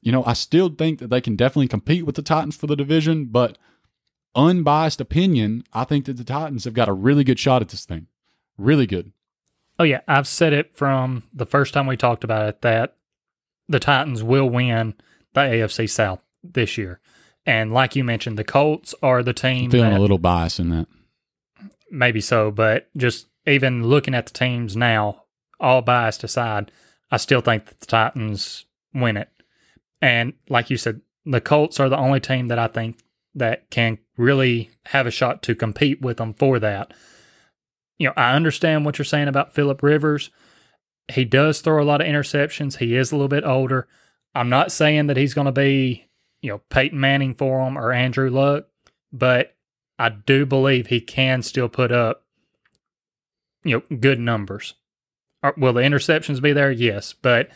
you 0.01 0.13
know, 0.13 0.25
I 0.25 0.35
still 0.35 0.69
think 0.69 1.01
that 1.01 1.09
they 1.09 1.21
can 1.21 1.35
definitely 1.35 1.69
compete 1.69 2.07
with 2.07 2.15
the 2.15 2.23
Titans 2.23 2.57
for 2.57 2.67
the 2.67 2.77
division, 2.77 3.27
but 3.27 3.59
unbiased 4.35 5.01
opinion, 5.01 5.65
I 5.73 5.85
think 5.85 6.05
that 6.05 6.17
the 6.17 6.25
Titans 6.25 6.65
have 6.65 6.75
got 6.75 6.89
a 6.89 6.93
really 6.93 7.25
good 7.25 7.39
shot 7.39 7.63
at 7.63 7.71
this 7.71 7.87
thing. 7.87 8.07
Really 8.59 8.87
good. 8.87 9.13
Oh, 9.79 9.85
yeah. 9.85 10.03
I've 10.07 10.29
said 10.29 10.53
it 10.53 10.77
from 10.77 11.25
the 11.33 11.47
first 11.47 11.75
time 11.75 11.87
we 11.87 11.97
talked 11.97 12.23
about 12.23 12.49
it 12.49 12.61
that 12.61 12.97
the 13.69 13.81
Titans 13.81 14.23
will 14.23 14.49
win 14.49 14.95
the 15.35 15.41
AFC 15.41 15.89
South 15.89 16.23
this 16.43 16.79
year. 16.79 17.01
And 17.47 17.73
like 17.73 17.95
you 17.95 18.05
mentioned, 18.05 18.39
the 18.39 18.45
Colts 18.45 18.95
are 19.03 19.23
the 19.23 19.35
team. 19.35 19.67
I'm 19.67 19.71
feeling 19.71 19.91
that, 19.91 19.99
a 19.99 20.01
little 20.01 20.19
bias 20.19 20.59
in 20.59 20.71
that. 20.71 20.87
Maybe 21.91 22.21
so, 22.21 22.51
but 22.51 22.89
just 22.97 23.27
even 23.47 23.87
looking 23.87 24.15
at 24.15 24.27
the 24.27 24.33
teams 24.33 24.77
now, 24.77 25.25
all 25.61 25.83
biased 25.83 26.25
aside, 26.25 26.73
I 27.11 27.19
still 27.19 27.41
think 27.41 27.67
that 27.67 27.81
the 27.81 27.87
Titans 27.87 28.65
win 28.95 29.17
it. 29.17 29.29
And 30.01 30.35
like 30.49 30.71
you 30.71 30.77
said, 30.77 31.03
the 31.25 31.41
Colts 31.41 31.79
are 31.81 31.89
the 31.89 31.99
only 31.99 32.21
team 32.21 32.49
that 32.49 32.59
I 32.59 32.67
think 32.67 32.99
that 33.35 33.71
can 33.71 33.99
really 34.17 34.71
have 34.87 35.07
a 35.07 35.11
shot 35.11 35.43
to 35.43 35.55
compete 35.55 36.01
with 36.01 36.19
them 36.19 36.35
for 36.35 36.59
that. 36.59 36.93
You 37.99 38.09
know, 38.09 38.15
I 38.17 38.35
understand 38.35 38.85
what 38.85 38.99
you're 38.99 39.05
saying 39.05 39.29
about 39.29 39.55
Philip 39.55 39.83
Rivers. 39.83 40.31
He 41.13 41.25
does 41.25 41.61
throw 41.61 41.83
a 41.83 41.85
lot 41.85 42.01
of 42.01 42.07
interceptions. 42.07 42.79
He 42.79 42.97
is 42.97 43.13
a 43.13 43.17
little 43.17 43.29
bit 43.29 43.45
older. 43.45 43.87
I'm 44.35 44.49
not 44.49 44.73
saying 44.73 45.07
that 45.07 45.17
he's 45.17 45.35
going 45.35 45.47
to 45.47 45.53
be, 45.53 46.07
you 46.43 46.51
know, 46.51 46.61
Peyton 46.71 46.99
Manning 46.99 47.35
for 47.35 47.67
him 47.67 47.79
or 47.79 47.93
Andrew 47.93 48.31
Luck, 48.31 48.67
but 49.13 49.55
I 49.99 50.09
do 50.09 50.45
believe 50.45 50.89
he 50.89 51.01
can 51.01 51.43
still 51.43 51.69
put 51.69 51.93
up, 51.93 52.25
you 53.63 53.77
know, 53.77 53.97
good 53.97 54.19
numbers. 54.19 54.75
Will 55.57 55.75
the 55.75 55.83
interceptions 55.83 56.43
be 56.43 56.53
there? 56.53 56.71
Yes, 56.71 57.13
but 57.13 57.51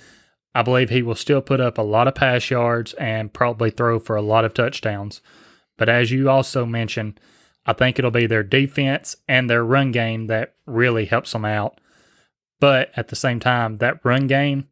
I 0.55 0.63
believe 0.63 0.91
he 0.91 1.03
will 1.03 1.15
still 1.15 1.41
put 1.41 1.61
up 1.61 1.79
a 1.79 1.83
lot 1.83 2.09
of 2.09 2.15
pass 2.15 2.51
yards 2.51 2.93
and 2.95 3.33
probably 3.33 3.71
throw 3.71 3.99
for 3.99 4.17
a 4.17 4.23
lot 4.23 4.45
of 4.45 4.55
touchdowns. 4.55 5.21
But 5.77 5.89
as 5.89 6.11
you 6.11 6.29
also 6.29 6.67
mentioned, 6.67 7.19
I 7.65 7.73
think 7.73 7.99
it'll 7.99 8.11
be 8.11 8.27
their 8.27 8.43
defense 8.43 9.17
and 9.29 9.49
their 9.49 9.65
run 9.65 9.93
game 9.93 10.27
that 10.27 10.55
really 10.67 11.05
helps 11.07 11.33
them 11.33 11.45
out. 11.45 11.81
But 12.61 12.91
at 12.97 13.09
the 13.09 13.17
same 13.17 13.41
time, 13.41 13.77
that 13.77 14.05
run 14.05 14.27
game 14.27 14.69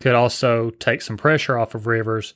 could 0.00 0.14
also 0.14 0.70
take 0.70 1.02
some 1.02 1.16
pressure 1.16 1.58
off 1.58 1.74
of 1.74 1.86
Rivers 1.86 2.34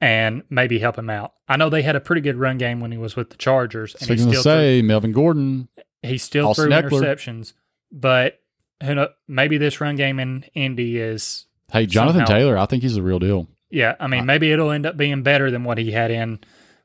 and 0.00 0.42
maybe 0.50 0.78
help 0.78 0.98
him 0.98 1.10
out. 1.10 1.34
I 1.48 1.56
know 1.56 1.70
they 1.70 1.82
had 1.82 1.96
a 1.96 2.00
pretty 2.00 2.20
good 2.20 2.36
run 2.36 2.58
game 2.58 2.80
when 2.80 2.92
he 2.92 2.98
was 2.98 3.16
with 3.16 3.30
the 3.30 3.36
Chargers. 3.36 3.94
And 3.94 4.10
he 4.10 4.18
still 4.18 4.42
say 4.42 4.80
threw, 4.80 4.88
Melvin 4.88 5.12
Gordon. 5.12 5.68
He 6.02 6.18
still 6.18 6.48
Austin 6.48 6.70
threw 6.70 6.72
Ekeler. 6.72 7.02
interceptions, 7.02 7.52
but 7.90 8.40
who 8.82 8.94
know, 8.94 9.08
maybe 9.26 9.58
this 9.58 9.80
run 9.80 9.96
game 9.96 10.20
in 10.20 10.44
Indy 10.54 10.98
is 10.98 11.46
Hey, 11.72 11.86
Jonathan 11.86 12.26
somehow. 12.26 12.38
Taylor, 12.38 12.58
I 12.58 12.66
think 12.66 12.82
he's 12.82 12.94
the 12.94 13.02
real 13.02 13.18
deal. 13.18 13.48
Yeah, 13.70 13.96
I 13.98 14.06
mean, 14.06 14.26
maybe 14.26 14.52
it'll 14.52 14.70
end 14.70 14.86
up 14.86 14.96
being 14.96 15.22
better 15.22 15.50
than 15.50 15.64
what 15.64 15.78
he 15.78 15.90
had 15.90 16.10
in 16.10 16.38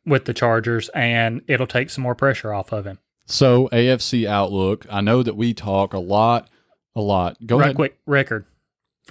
with 0.05 0.25
the 0.25 0.33
Chargers, 0.33 0.89
and 0.89 1.41
it'll 1.47 1.67
take 1.67 1.91
some 1.91 2.01
more 2.01 2.15
pressure 2.15 2.53
off 2.53 2.71
of 2.71 2.85
him. 2.85 2.97
So, 3.27 3.69
AFC 3.71 4.25
outlook. 4.25 4.87
I 4.89 5.01
know 5.01 5.21
that 5.21 5.35
we 5.35 5.53
talk 5.53 5.93
a 5.93 5.99
lot, 5.99 6.49
a 6.95 7.01
lot. 7.01 7.37
Go 7.45 7.57
right 7.57 7.65
ahead. 7.65 7.75
quick 7.75 7.99
record 8.07 8.45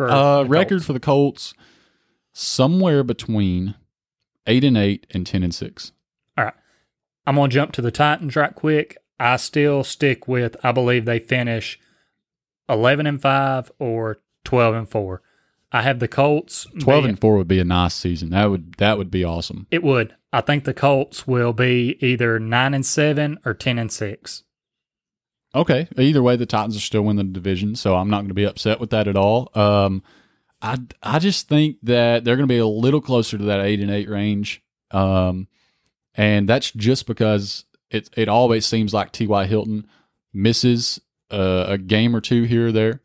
for 0.01 0.11
uh, 0.11 0.45
record 0.45 0.83
for 0.83 0.95
the 0.95 1.01
Colts 1.01 1.53
somewhere 2.33 3.05
between 3.05 3.75
eight 4.47 4.65
and 4.65 4.77
eight 4.77 5.07
and 5.11 5.27
ten 5.27 5.43
and 5.43 5.55
six. 5.55 5.93
All 6.39 6.47
right, 6.47 6.55
I'm 7.27 7.37
gonna 7.37 7.49
jump 7.49 7.73
to 7.73 7.83
the 7.83 7.91
Titans 7.91 8.35
right 8.35 8.55
quick. 8.55 8.97
I 9.19 9.37
still 9.37 9.85
stick 9.85 10.27
with. 10.27 10.57
I 10.65 10.73
believe 10.73 11.05
they 11.05 11.19
finish 11.19 11.79
eleven 12.67 13.07
and 13.07 13.21
five 13.21 13.71
or 13.79 14.21
twelve 14.43 14.75
and 14.75 14.89
four. 14.89 15.21
I 15.71 15.83
have 15.83 15.99
the 15.99 16.09
Colts. 16.09 16.67
Twelve 16.81 17.05
and 17.05 17.21
four 17.21 17.37
would 17.37 17.47
be 17.49 17.61
a 17.61 17.65
nice 17.65 17.95
season. 17.95 18.31
That 18.31 18.47
would 18.47 18.77
that 18.79 18.97
would 18.97 19.11
be 19.11 19.23
awesome. 19.23 19.67
It 19.71 19.83
would. 19.83 20.17
I 20.33 20.41
think 20.41 20.65
the 20.65 20.73
Colts 20.73 21.27
will 21.27 21.53
be 21.53 21.99
either 22.01 22.39
nine 22.39 22.73
and 22.73 22.87
seven 22.87 23.39
or 23.45 23.53
ten 23.53 23.79
and 23.79 23.93
six. 23.93 24.45
Okay. 25.55 25.89
Either 25.99 26.23
way, 26.23 26.37
the 26.37 26.47
Titans 26.47 26.77
are 26.77 26.81
still 26.81 27.03
winning 27.03 27.27
the 27.27 27.33
division, 27.33 27.75
so 27.75 27.97
I'm 27.97 28.09
not 28.09 28.19
going 28.19 28.29
to 28.29 28.35
be 28.35 28.45
upset 28.45 28.81
with 28.81 28.91
that 28.91 29.09
at 29.09 29.17
all. 29.17 29.51
Um, 29.55 30.03
I 30.63 30.79
I 31.03 31.19
just 31.19 31.49
think 31.49 31.79
that 31.83 32.25
they're 32.25 32.37
going 32.37 32.49
to 32.49 32.55
be 32.55 32.59
a 32.59 32.67
little 32.67 33.01
closer 33.01 33.39
to 33.39 33.45
that 33.45 33.61
eight 33.61 33.81
and 33.81 33.91
eight 33.91 34.09
range, 34.09 34.63
um, 34.91 35.49
and 36.15 36.49
that's 36.49 36.71
just 36.71 37.07
because 37.07 37.65
it 37.91 38.11
it 38.17 38.29
always 38.29 38.67
seems 38.67 38.95
like 38.95 39.13
T.Y. 39.13 39.47
Hilton 39.47 39.87
misses 40.33 41.01
a 41.31 41.79
game 41.79 42.15
or 42.15 42.21
two 42.21 42.43
here 42.43 42.69
or 42.69 42.73
there 42.73 43.01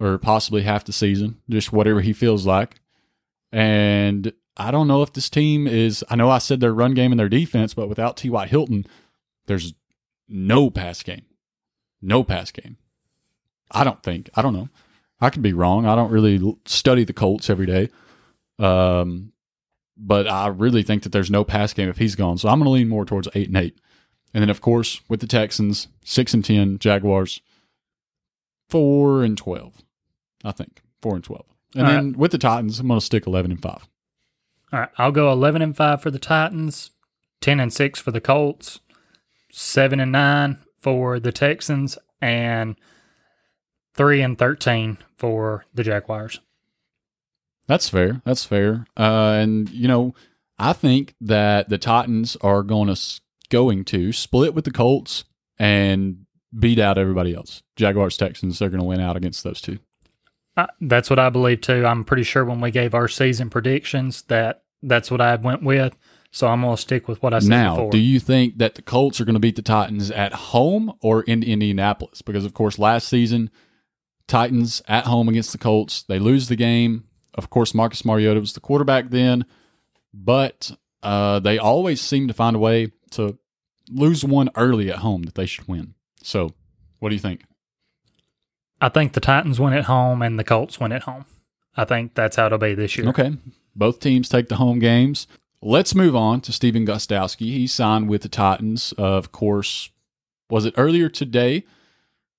or 0.00 0.18
possibly 0.18 0.62
half 0.62 0.84
the 0.84 0.92
season, 0.92 1.40
just 1.48 1.72
whatever 1.72 2.00
he 2.00 2.12
feels 2.12 2.46
like. 2.46 2.80
And 3.52 4.32
I 4.56 4.70
don't 4.70 4.88
know 4.88 5.02
if 5.02 5.12
this 5.12 5.30
team 5.30 5.66
is. 5.66 6.04
I 6.08 6.16
know 6.16 6.30
I 6.30 6.38
said 6.38 6.60
their 6.60 6.74
run 6.74 6.94
game 6.94 7.12
and 7.12 7.18
their 7.18 7.28
defense, 7.28 7.74
but 7.74 7.88
without 7.88 8.16
T.Y. 8.16 8.46
Hilton, 8.46 8.86
there's 9.46 9.74
no 10.28 10.70
pass 10.70 11.02
game. 11.02 11.24
No 12.04 12.22
pass 12.22 12.50
game. 12.50 12.76
I 13.70 13.82
don't 13.82 14.02
think. 14.02 14.30
I 14.34 14.42
don't 14.42 14.52
know. 14.52 14.68
I 15.20 15.30
could 15.30 15.42
be 15.42 15.52
wrong. 15.52 15.86
I 15.86 15.96
don't 15.96 16.10
really 16.10 16.56
study 16.66 17.04
the 17.04 17.12
Colts 17.12 17.48
every 17.48 17.66
day. 17.66 17.88
Um, 18.58 19.32
but 19.96 20.28
I 20.28 20.48
really 20.48 20.82
think 20.82 21.02
that 21.04 21.12
there's 21.12 21.30
no 21.30 21.44
pass 21.44 21.72
game 21.72 21.88
if 21.88 21.98
he's 21.98 22.14
gone. 22.14 22.36
So 22.38 22.48
I'm 22.48 22.58
going 22.58 22.66
to 22.66 22.70
lean 22.70 22.88
more 22.88 23.04
towards 23.04 23.28
eight 23.34 23.48
and 23.48 23.56
eight. 23.56 23.80
And 24.34 24.42
then, 24.42 24.50
of 24.50 24.60
course, 24.60 25.00
with 25.08 25.20
the 25.20 25.26
Texans, 25.26 25.88
six 26.04 26.34
and 26.34 26.44
ten, 26.44 26.78
Jaguars, 26.78 27.40
four 28.68 29.22
and 29.22 29.38
twelve. 29.38 29.82
I 30.44 30.52
think 30.52 30.82
four 31.00 31.14
and 31.14 31.24
twelve. 31.24 31.46
And 31.74 31.86
All 31.86 31.92
then 31.92 32.06
right. 32.08 32.16
with 32.16 32.32
the 32.32 32.38
Titans, 32.38 32.80
I'm 32.80 32.88
going 32.88 33.00
to 33.00 33.06
stick 33.06 33.26
eleven 33.26 33.50
and 33.50 33.62
five. 33.62 33.88
All 34.72 34.80
right, 34.80 34.90
I'll 34.98 35.12
go 35.12 35.32
eleven 35.32 35.62
and 35.62 35.76
five 35.76 36.02
for 36.02 36.10
the 36.10 36.18
Titans, 36.18 36.90
ten 37.40 37.60
and 37.60 37.72
six 37.72 37.98
for 37.98 38.10
the 38.10 38.20
Colts, 38.20 38.80
seven 39.50 40.00
and 40.00 40.12
nine 40.12 40.58
for 40.84 41.18
the 41.18 41.32
Texans, 41.32 41.98
and 42.20 42.76
three 43.94 44.20
and 44.20 44.38
thirteen 44.38 44.98
for 45.16 45.64
the 45.74 45.82
Jaguars. 45.82 46.38
That's 47.66 47.88
fair. 47.88 48.20
That's 48.24 48.44
fair. 48.44 48.86
Uh, 48.96 49.38
and 49.40 49.70
you 49.70 49.88
know, 49.88 50.14
I 50.58 50.74
think 50.74 51.14
that 51.20 51.68
the 51.68 51.78
Titans 51.78 52.36
are 52.42 52.62
going 52.62 52.94
to 52.94 53.00
going 53.48 53.84
to 53.86 54.12
split 54.12 54.54
with 54.54 54.64
the 54.64 54.70
Colts 54.70 55.24
and 55.58 56.26
beat 56.56 56.78
out 56.78 56.98
everybody 56.98 57.34
else. 57.34 57.62
Jaguars, 57.76 58.16
Texans, 58.16 58.58
they're 58.58 58.68
going 58.68 58.80
to 58.80 58.86
win 58.86 59.00
out 59.00 59.16
against 59.16 59.42
those 59.42 59.60
two. 59.60 59.78
Uh, 60.56 60.66
that's 60.80 61.10
what 61.10 61.18
I 61.18 61.30
believe 61.30 61.62
too. 61.62 61.84
I'm 61.84 62.04
pretty 62.04 62.22
sure 62.22 62.44
when 62.44 62.60
we 62.60 62.70
gave 62.70 62.94
our 62.94 63.08
season 63.08 63.50
predictions 63.50 64.22
that 64.22 64.62
that's 64.82 65.10
what 65.10 65.20
I 65.20 65.34
went 65.36 65.62
with. 65.62 65.96
So 66.34 66.48
I'm 66.48 66.62
going 66.62 66.74
to 66.74 66.82
stick 66.82 67.06
with 67.06 67.22
what 67.22 67.32
I 67.32 67.38
said 67.38 67.48
now, 67.48 67.76
before. 67.76 67.90
do 67.92 67.98
you 67.98 68.18
think 68.18 68.58
that 68.58 68.74
the 68.74 68.82
Colts 68.82 69.20
are 69.20 69.24
going 69.24 69.34
to 69.34 69.40
beat 69.40 69.54
the 69.54 69.62
Titans 69.62 70.10
at 70.10 70.32
home 70.32 70.92
or 71.00 71.22
in 71.22 71.44
Indianapolis? 71.44 72.22
Because 72.22 72.44
of 72.44 72.54
course, 72.54 72.76
last 72.76 73.06
season, 73.06 73.50
Titans 74.26 74.82
at 74.88 75.04
home 75.04 75.28
against 75.28 75.52
the 75.52 75.58
Colts, 75.58 76.02
they 76.02 76.18
lose 76.18 76.48
the 76.48 76.56
game. 76.56 77.04
Of 77.34 77.50
course, 77.50 77.72
Marcus 77.72 78.04
Mariota 78.04 78.40
was 78.40 78.52
the 78.52 78.58
quarterback 78.58 79.10
then, 79.10 79.44
but 80.12 80.72
uh, 81.04 81.38
they 81.38 81.56
always 81.56 82.00
seem 82.00 82.26
to 82.26 82.34
find 82.34 82.56
a 82.56 82.58
way 82.58 82.90
to 83.12 83.38
lose 83.88 84.24
one 84.24 84.50
early 84.56 84.90
at 84.90 84.98
home 84.98 85.22
that 85.22 85.36
they 85.36 85.46
should 85.46 85.68
win. 85.68 85.94
So, 86.20 86.50
what 86.98 87.10
do 87.10 87.14
you 87.14 87.20
think? 87.20 87.44
I 88.80 88.88
think 88.88 89.12
the 89.12 89.20
Titans 89.20 89.60
win 89.60 89.72
at 89.72 89.84
home 89.84 90.20
and 90.20 90.36
the 90.36 90.44
Colts 90.44 90.80
win 90.80 90.90
at 90.90 91.04
home. 91.04 91.26
I 91.76 91.84
think 91.84 92.14
that's 92.14 92.34
how 92.34 92.46
it'll 92.46 92.58
be 92.58 92.74
this 92.74 92.96
year. 92.96 93.08
Okay. 93.10 93.36
Both 93.76 94.00
teams 94.00 94.28
take 94.28 94.48
the 94.48 94.56
home 94.56 94.80
games. 94.80 95.28
Let's 95.66 95.94
move 95.94 96.14
on 96.14 96.42
to 96.42 96.52
Stephen 96.52 96.86
Gostkowski. 96.86 97.46
He 97.46 97.66
signed 97.66 98.06
with 98.06 98.20
the 98.20 98.28
Titans. 98.28 98.92
Uh, 98.98 99.16
of 99.16 99.32
course, 99.32 99.88
was 100.50 100.66
it 100.66 100.74
earlier 100.76 101.08
today? 101.08 101.64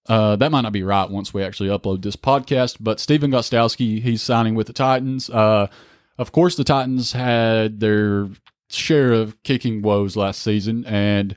Uh, 0.08 0.36
that 0.36 0.51
might 0.51 0.62
not 0.62 0.74
be 0.74 0.84
right 0.84 1.10
once 1.10 1.34
we 1.34 1.41
actually 1.41 1.70
upload 1.70 2.03
this 2.03 2.15
podcast, 2.15 2.77
but 2.79 3.00
Stephen 3.00 3.32
Gostkowski, 3.32 4.00
he's 4.00 4.22
signing 4.22 4.53
with 4.53 4.67
the 4.67 4.74
Titans. 4.74 5.32
Uh, 5.32 5.65
of 6.20 6.32
course, 6.32 6.55
the 6.55 6.63
Titans 6.63 7.13
had 7.13 7.79
their 7.79 8.29
share 8.70 9.12
of 9.13 9.41
kicking 9.41 9.82
woes 9.82 10.15
last 10.15 10.44
season, 10.44 10.86
and 10.86 11.36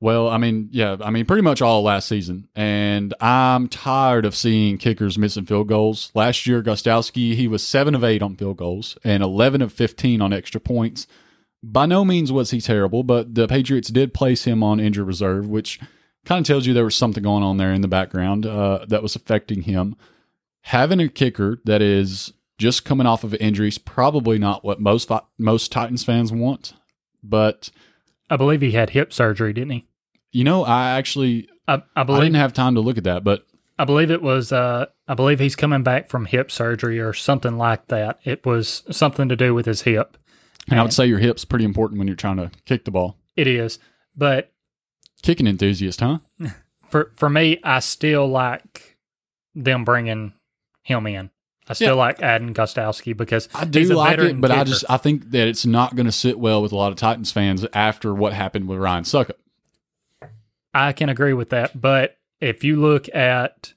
well, 0.00 0.28
I 0.28 0.38
mean, 0.38 0.68
yeah, 0.70 0.96
I 1.00 1.10
mean, 1.10 1.26
pretty 1.26 1.42
much 1.42 1.60
all 1.60 1.82
last 1.82 2.08
season. 2.08 2.48
And 2.54 3.14
I'm 3.20 3.68
tired 3.68 4.24
of 4.24 4.36
seeing 4.36 4.78
kickers 4.78 5.18
missing 5.18 5.44
field 5.44 5.68
goals. 5.68 6.12
Last 6.14 6.46
year, 6.46 6.62
Gostkowski, 6.62 7.34
he 7.34 7.48
was 7.48 7.66
7 7.66 7.94
of 7.94 8.04
8 8.04 8.22
on 8.22 8.36
field 8.36 8.58
goals 8.58 8.96
and 9.02 9.22
11 9.22 9.60
of 9.60 9.72
15 9.72 10.22
on 10.22 10.32
extra 10.32 10.60
points. 10.60 11.06
By 11.62 11.86
no 11.86 12.04
means 12.04 12.30
was 12.30 12.52
he 12.52 12.60
terrible, 12.60 13.02
but 13.02 13.34
the 13.34 13.48
Patriots 13.48 13.88
did 13.88 14.14
place 14.14 14.44
him 14.44 14.62
on 14.62 14.78
injured 14.78 15.06
reserve, 15.06 15.48
which 15.48 15.80
kind 16.24 16.40
of 16.40 16.46
tells 16.46 16.66
you 16.66 16.74
there 16.74 16.84
was 16.84 16.94
something 16.94 17.24
going 17.24 17.42
on 17.42 17.56
there 17.56 17.72
in 17.72 17.80
the 17.80 17.88
background 17.88 18.46
uh, 18.46 18.84
that 18.86 19.02
was 19.02 19.16
affecting 19.16 19.62
him. 19.62 19.96
Having 20.62 21.00
a 21.00 21.08
kicker 21.08 21.60
that 21.64 21.82
is 21.82 22.32
just 22.58 22.84
coming 22.84 23.06
off 23.06 23.24
of 23.24 23.34
injuries, 23.36 23.78
probably 23.78 24.38
not 24.38 24.64
what 24.64 24.80
most 24.80 25.10
most 25.38 25.72
Titans 25.72 26.04
fans 26.04 26.30
want, 26.30 26.74
but 27.24 27.70
I 28.30 28.36
believe 28.36 28.60
he 28.60 28.72
had 28.72 28.90
hip 28.90 29.12
surgery, 29.12 29.52
didn't 29.52 29.70
he? 29.70 29.86
You 30.32 30.44
know, 30.44 30.64
I 30.64 30.90
actually 30.90 31.48
I, 31.66 31.82
I 31.96 32.02
I 32.02 32.04
didn't 32.04 32.34
have 32.34 32.52
time 32.52 32.74
to 32.74 32.80
look 32.80 32.98
at 32.98 33.04
that, 33.04 33.24
but 33.24 33.46
I 33.78 33.84
believe 33.84 34.10
it 34.10 34.22
was. 34.22 34.52
Uh, 34.52 34.86
I 35.06 35.14
believe 35.14 35.38
he's 35.38 35.56
coming 35.56 35.82
back 35.82 36.08
from 36.08 36.26
hip 36.26 36.50
surgery 36.50 36.98
or 37.00 37.12
something 37.12 37.56
like 37.56 37.86
that. 37.88 38.18
It 38.24 38.44
was 38.44 38.82
something 38.90 39.28
to 39.28 39.36
do 39.36 39.54
with 39.54 39.66
his 39.66 39.82
hip. 39.82 40.16
and 40.68 40.78
I 40.78 40.82
would 40.82 40.92
say 40.92 41.06
your 41.06 41.18
hip's 41.18 41.44
pretty 41.44 41.64
important 41.64 41.98
when 41.98 42.08
you're 42.08 42.16
trying 42.16 42.36
to 42.38 42.50
kick 42.66 42.84
the 42.84 42.90
ball. 42.90 43.16
It 43.36 43.46
is, 43.46 43.78
but 44.16 44.52
Kicking 45.22 45.46
enthusiast, 45.46 46.00
huh? 46.00 46.18
for 46.88 47.12
for 47.14 47.28
me, 47.28 47.58
I 47.64 47.80
still 47.80 48.26
like 48.28 48.98
them 49.54 49.84
bringing 49.84 50.34
him 50.82 51.06
in. 51.06 51.30
I 51.68 51.74
still 51.74 51.88
Yeah. 51.88 51.92
like 51.94 52.22
adding 52.22 52.54
Gostowski 52.54 53.16
because 53.16 53.48
I 53.54 53.64
do 53.64 53.78
he's 53.80 53.90
a 53.90 53.96
like 53.96 54.18
it, 54.18 54.40
but 54.40 54.50
I 54.50 54.64
just 54.64 54.84
I 54.88 54.96
think 54.96 55.30
that 55.32 55.46
it's 55.48 55.66
not 55.66 55.94
going 55.94 56.06
to 56.06 56.12
sit 56.12 56.38
well 56.38 56.62
with 56.62 56.72
a 56.72 56.76
lot 56.76 56.92
of 56.92 56.96
Titans 56.98 57.30
fans 57.30 57.66
after 57.74 58.14
what 58.14 58.32
happened 58.32 58.68
with 58.68 58.78
Ryan 58.78 59.04
Succop. 59.04 59.32
I 60.74 60.92
can 60.92 61.08
agree 61.08 61.32
with 61.32 61.50
that. 61.50 61.80
But 61.80 62.18
if 62.40 62.62
you 62.64 62.76
look 62.76 63.12
at, 63.14 63.72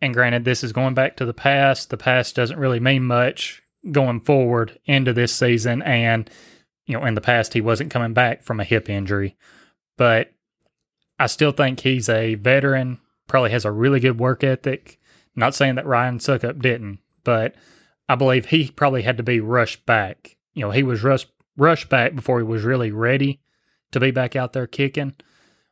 and 0.00 0.12
granted, 0.14 0.44
this 0.44 0.64
is 0.64 0.72
going 0.72 0.94
back 0.94 1.16
to 1.16 1.24
the 1.24 1.34
past, 1.34 1.90
the 1.90 1.96
past 1.96 2.34
doesn't 2.36 2.58
really 2.58 2.80
mean 2.80 3.04
much 3.04 3.62
going 3.90 4.20
forward 4.20 4.78
into 4.86 5.12
this 5.12 5.34
season. 5.34 5.82
And, 5.82 6.28
you 6.86 6.98
know, 6.98 7.04
in 7.04 7.14
the 7.14 7.20
past, 7.20 7.52
he 7.52 7.60
wasn't 7.60 7.90
coming 7.92 8.12
back 8.12 8.42
from 8.42 8.60
a 8.60 8.64
hip 8.64 8.88
injury. 8.88 9.36
But 9.96 10.32
I 11.18 11.26
still 11.26 11.52
think 11.52 11.80
he's 11.80 12.08
a 12.08 12.34
veteran, 12.34 12.98
probably 13.26 13.50
has 13.50 13.64
a 13.64 13.70
really 13.70 14.00
good 14.00 14.18
work 14.18 14.42
ethic. 14.42 14.98
Not 15.34 15.54
saying 15.54 15.74
that 15.76 15.86
Ryan 15.86 16.18
Succop 16.18 16.60
didn't, 16.60 16.98
but 17.26 17.56
I 18.08 18.14
believe 18.14 18.46
he 18.46 18.70
probably 18.70 19.02
had 19.02 19.16
to 19.16 19.24
be 19.24 19.40
rushed 19.40 19.84
back. 19.84 20.36
You 20.54 20.62
know, 20.62 20.70
he 20.70 20.84
was 20.84 21.02
rushed 21.02 21.26
rushed 21.56 21.88
back 21.88 22.14
before 22.14 22.38
he 22.38 22.44
was 22.44 22.62
really 22.62 22.92
ready 22.92 23.40
to 23.90 23.98
be 23.98 24.12
back 24.12 24.36
out 24.36 24.52
there 24.52 24.68
kicking. 24.68 25.16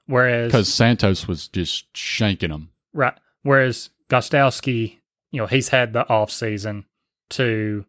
Whereas 0.07 0.51
Because 0.51 0.73
Santos 0.73 1.29
was 1.29 1.47
just 1.47 1.91
shanking 1.95 2.51
him, 2.51 2.71
Right. 2.93 3.15
Whereas 3.43 3.91
Gostowski, 4.11 4.99
you 5.31 5.41
know, 5.41 5.47
he's 5.47 5.69
had 5.69 5.93
the 5.93 6.09
off 6.09 6.31
season 6.31 6.87
to, 7.31 7.87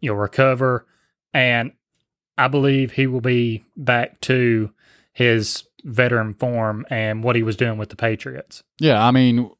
you 0.00 0.10
know, 0.10 0.16
recover. 0.16 0.86
And 1.32 1.72
I 2.36 2.48
believe 2.48 2.92
he 2.92 3.06
will 3.06 3.20
be 3.22 3.64
back 3.76 4.20
to 4.22 4.72
his 5.12 5.64
veteran 5.84 6.34
form 6.34 6.84
and 6.90 7.24
what 7.24 7.36
he 7.36 7.42
was 7.42 7.56
doing 7.56 7.78
with 7.78 7.88
the 7.88 7.96
Patriots. 7.96 8.62
Yeah, 8.78 9.02
I 9.02 9.10
mean, 9.10 9.50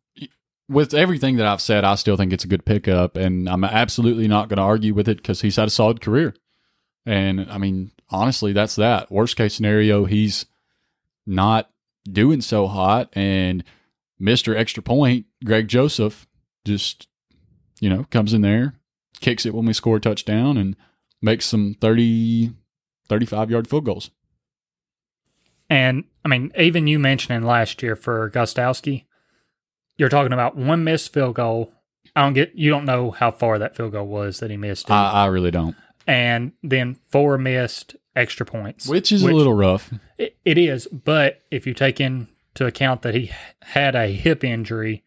with 0.68 0.94
everything 0.94 1.36
that 1.36 1.46
I've 1.46 1.60
said, 1.60 1.84
I 1.84 1.94
still 1.94 2.16
think 2.16 2.32
it's 2.32 2.44
a 2.44 2.48
good 2.48 2.64
pickup, 2.64 3.16
and 3.16 3.48
I'm 3.48 3.64
absolutely 3.64 4.28
not 4.28 4.48
going 4.48 4.56
to 4.56 4.62
argue 4.62 4.94
with 4.94 5.08
it 5.08 5.18
because 5.18 5.40
he's 5.40 5.56
had 5.56 5.68
a 5.68 5.70
solid 5.70 6.00
career. 6.00 6.34
And 7.04 7.48
I 7.50 7.58
mean, 7.58 7.92
honestly, 8.10 8.52
that's 8.52 8.76
that. 8.76 9.10
Worst 9.10 9.36
case 9.36 9.54
scenario, 9.54 10.04
he's 10.06 10.46
not 11.26 11.70
doing 12.10 12.40
so 12.40 12.66
hot, 12.66 13.10
and 13.12 13.62
Mister 14.18 14.56
Extra 14.56 14.82
Point, 14.82 15.26
Greg 15.44 15.68
Joseph, 15.68 16.26
just 16.64 17.06
you 17.80 17.88
know 17.88 18.06
comes 18.10 18.32
in 18.32 18.42
there, 18.42 18.74
kicks 19.20 19.46
it 19.46 19.54
when 19.54 19.66
we 19.66 19.72
score 19.72 19.96
a 19.96 20.00
touchdown, 20.00 20.56
and 20.56 20.76
makes 21.22 21.46
some 21.46 21.76
30, 21.80 22.52
35 23.08 23.50
yard 23.50 23.68
field 23.68 23.84
goals. 23.84 24.10
And 25.68 26.04
I 26.24 26.28
mean, 26.28 26.52
even 26.58 26.86
you 26.86 26.98
mentioning 26.98 27.42
last 27.42 27.82
year 27.82 27.96
for 27.96 28.30
Gostowski, 28.30 29.04
you're 29.98 30.08
talking 30.08 30.32
about 30.32 30.56
one 30.56 30.84
missed 30.84 31.12
field 31.12 31.34
goal. 31.36 31.72
I 32.14 32.22
don't 32.22 32.32
get, 32.32 32.54
you 32.54 32.70
don't 32.70 32.84
know 32.84 33.10
how 33.10 33.30
far 33.30 33.58
that 33.58 33.76
field 33.76 33.92
goal 33.92 34.06
was 34.06 34.40
that 34.40 34.50
he 34.50 34.56
missed. 34.56 34.90
I, 34.90 35.10
I 35.10 35.26
really 35.26 35.50
don't, 35.50 35.76
and 36.06 36.52
then 36.62 36.96
four 37.10 37.36
missed 37.38 37.96
extra 38.14 38.46
points. 38.46 38.86
which 38.86 39.12
is 39.12 39.22
a 39.22 39.30
little 39.30 39.52
rough. 39.54 39.92
It, 40.16 40.36
it 40.44 40.56
is, 40.56 40.86
but 40.86 41.42
if 41.50 41.66
you 41.66 41.74
take 41.74 42.00
into 42.00 42.28
account 42.60 43.02
that 43.02 43.14
he 43.14 43.30
had 43.62 43.94
a 43.94 44.06
hip 44.06 44.42
injury, 44.42 45.04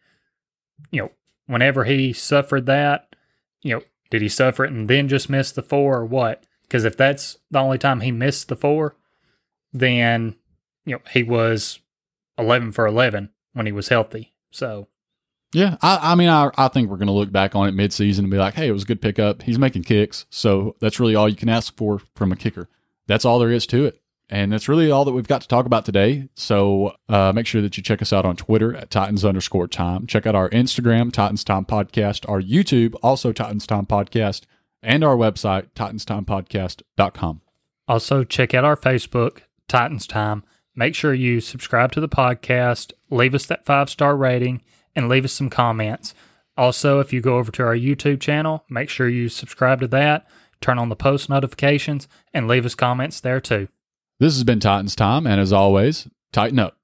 you 0.90 1.02
know, 1.02 1.10
whenever 1.46 1.84
he 1.84 2.12
suffered 2.12 2.66
that, 2.66 3.16
you 3.62 3.74
know, 3.74 3.82
did 4.10 4.22
he 4.22 4.28
suffer 4.28 4.64
it 4.64 4.70
and 4.72 4.88
then 4.88 5.08
just 5.08 5.28
miss 5.30 5.50
the 5.52 5.62
four 5.62 5.98
or 5.98 6.06
what? 6.06 6.44
Because 6.62 6.84
if 6.84 6.96
that's 6.96 7.38
the 7.50 7.58
only 7.58 7.78
time 7.78 8.00
he 8.00 8.12
missed 8.12 8.48
the 8.48 8.56
four, 8.56 8.96
then 9.72 10.36
you 10.84 10.94
know 10.94 11.02
he 11.12 11.22
was 11.24 11.80
eleven 12.38 12.70
for 12.72 12.86
eleven 12.86 13.30
when 13.52 13.66
he 13.66 13.72
was 13.72 13.88
healthy. 13.88 14.32
So 14.50 14.88
Yeah, 15.52 15.76
I, 15.82 16.12
I 16.12 16.14
mean, 16.14 16.28
I, 16.28 16.50
I 16.56 16.68
think 16.68 16.88
we're 16.88 16.96
going 16.96 17.06
to 17.06 17.12
look 17.12 17.32
back 17.32 17.54
on 17.54 17.68
it 17.68 17.74
midseason 17.74 18.20
and 18.20 18.30
be 18.30 18.38
like, 18.38 18.54
hey, 18.54 18.68
it 18.68 18.72
was 18.72 18.84
a 18.84 18.86
good 18.86 19.02
pickup. 19.02 19.42
He's 19.42 19.58
making 19.58 19.84
kicks. 19.84 20.26
So 20.30 20.76
that's 20.80 21.00
really 21.00 21.14
all 21.14 21.28
you 21.28 21.36
can 21.36 21.48
ask 21.48 21.76
for 21.76 22.00
from 22.14 22.32
a 22.32 22.36
kicker. 22.36 22.68
That's 23.06 23.24
all 23.24 23.38
there 23.38 23.50
is 23.50 23.66
to 23.68 23.84
it. 23.84 24.00
And 24.32 24.52
that's 24.52 24.68
really 24.68 24.92
all 24.92 25.04
that 25.04 25.12
we've 25.12 25.26
got 25.26 25.40
to 25.40 25.48
talk 25.48 25.66
about 25.66 25.84
today. 25.84 26.28
So 26.36 26.94
uh, 27.08 27.32
make 27.34 27.48
sure 27.48 27.60
that 27.62 27.76
you 27.76 27.82
check 27.82 28.00
us 28.00 28.12
out 28.12 28.24
on 28.24 28.36
Twitter 28.36 28.76
at 28.76 28.90
Titans 28.90 29.24
underscore 29.24 29.66
time. 29.66 30.06
Check 30.06 30.24
out 30.24 30.36
our 30.36 30.48
Instagram, 30.50 31.12
Titans 31.12 31.42
Time 31.42 31.64
Podcast, 31.64 32.28
our 32.28 32.40
YouTube, 32.40 32.94
also 33.02 33.32
Titans 33.32 33.66
Time 33.66 33.86
Podcast, 33.86 34.42
and 34.84 35.02
our 35.02 35.16
website, 35.16 35.70
titanstimepodcast.com. 35.74 37.40
Also, 37.88 38.22
check 38.22 38.54
out 38.54 38.64
our 38.64 38.76
Facebook, 38.76 39.40
Titans 39.66 40.06
Time. 40.06 40.44
Make 40.74 40.94
sure 40.94 41.12
you 41.12 41.40
subscribe 41.40 41.92
to 41.92 42.00
the 42.00 42.08
podcast, 42.08 42.92
leave 43.10 43.34
us 43.34 43.46
that 43.46 43.66
five 43.66 43.90
star 43.90 44.16
rating, 44.16 44.62
and 44.94 45.08
leave 45.08 45.24
us 45.24 45.32
some 45.32 45.50
comments. 45.50 46.14
Also, 46.56 47.00
if 47.00 47.12
you 47.12 47.20
go 47.20 47.38
over 47.38 47.50
to 47.52 47.62
our 47.62 47.76
YouTube 47.76 48.20
channel, 48.20 48.64
make 48.68 48.88
sure 48.88 49.08
you 49.08 49.28
subscribe 49.28 49.80
to 49.80 49.88
that, 49.88 50.26
turn 50.60 50.78
on 50.78 50.88
the 50.88 50.96
post 50.96 51.28
notifications, 51.28 52.06
and 52.34 52.46
leave 52.48 52.66
us 52.66 52.74
comments 52.74 53.20
there 53.20 53.40
too. 53.40 53.68
This 54.18 54.34
has 54.34 54.44
been 54.44 54.60
Titans 54.60 54.94
Time. 54.94 55.26
And 55.26 55.40
as 55.40 55.52
always, 55.52 56.06
tighten 56.32 56.58
up. 56.58 56.76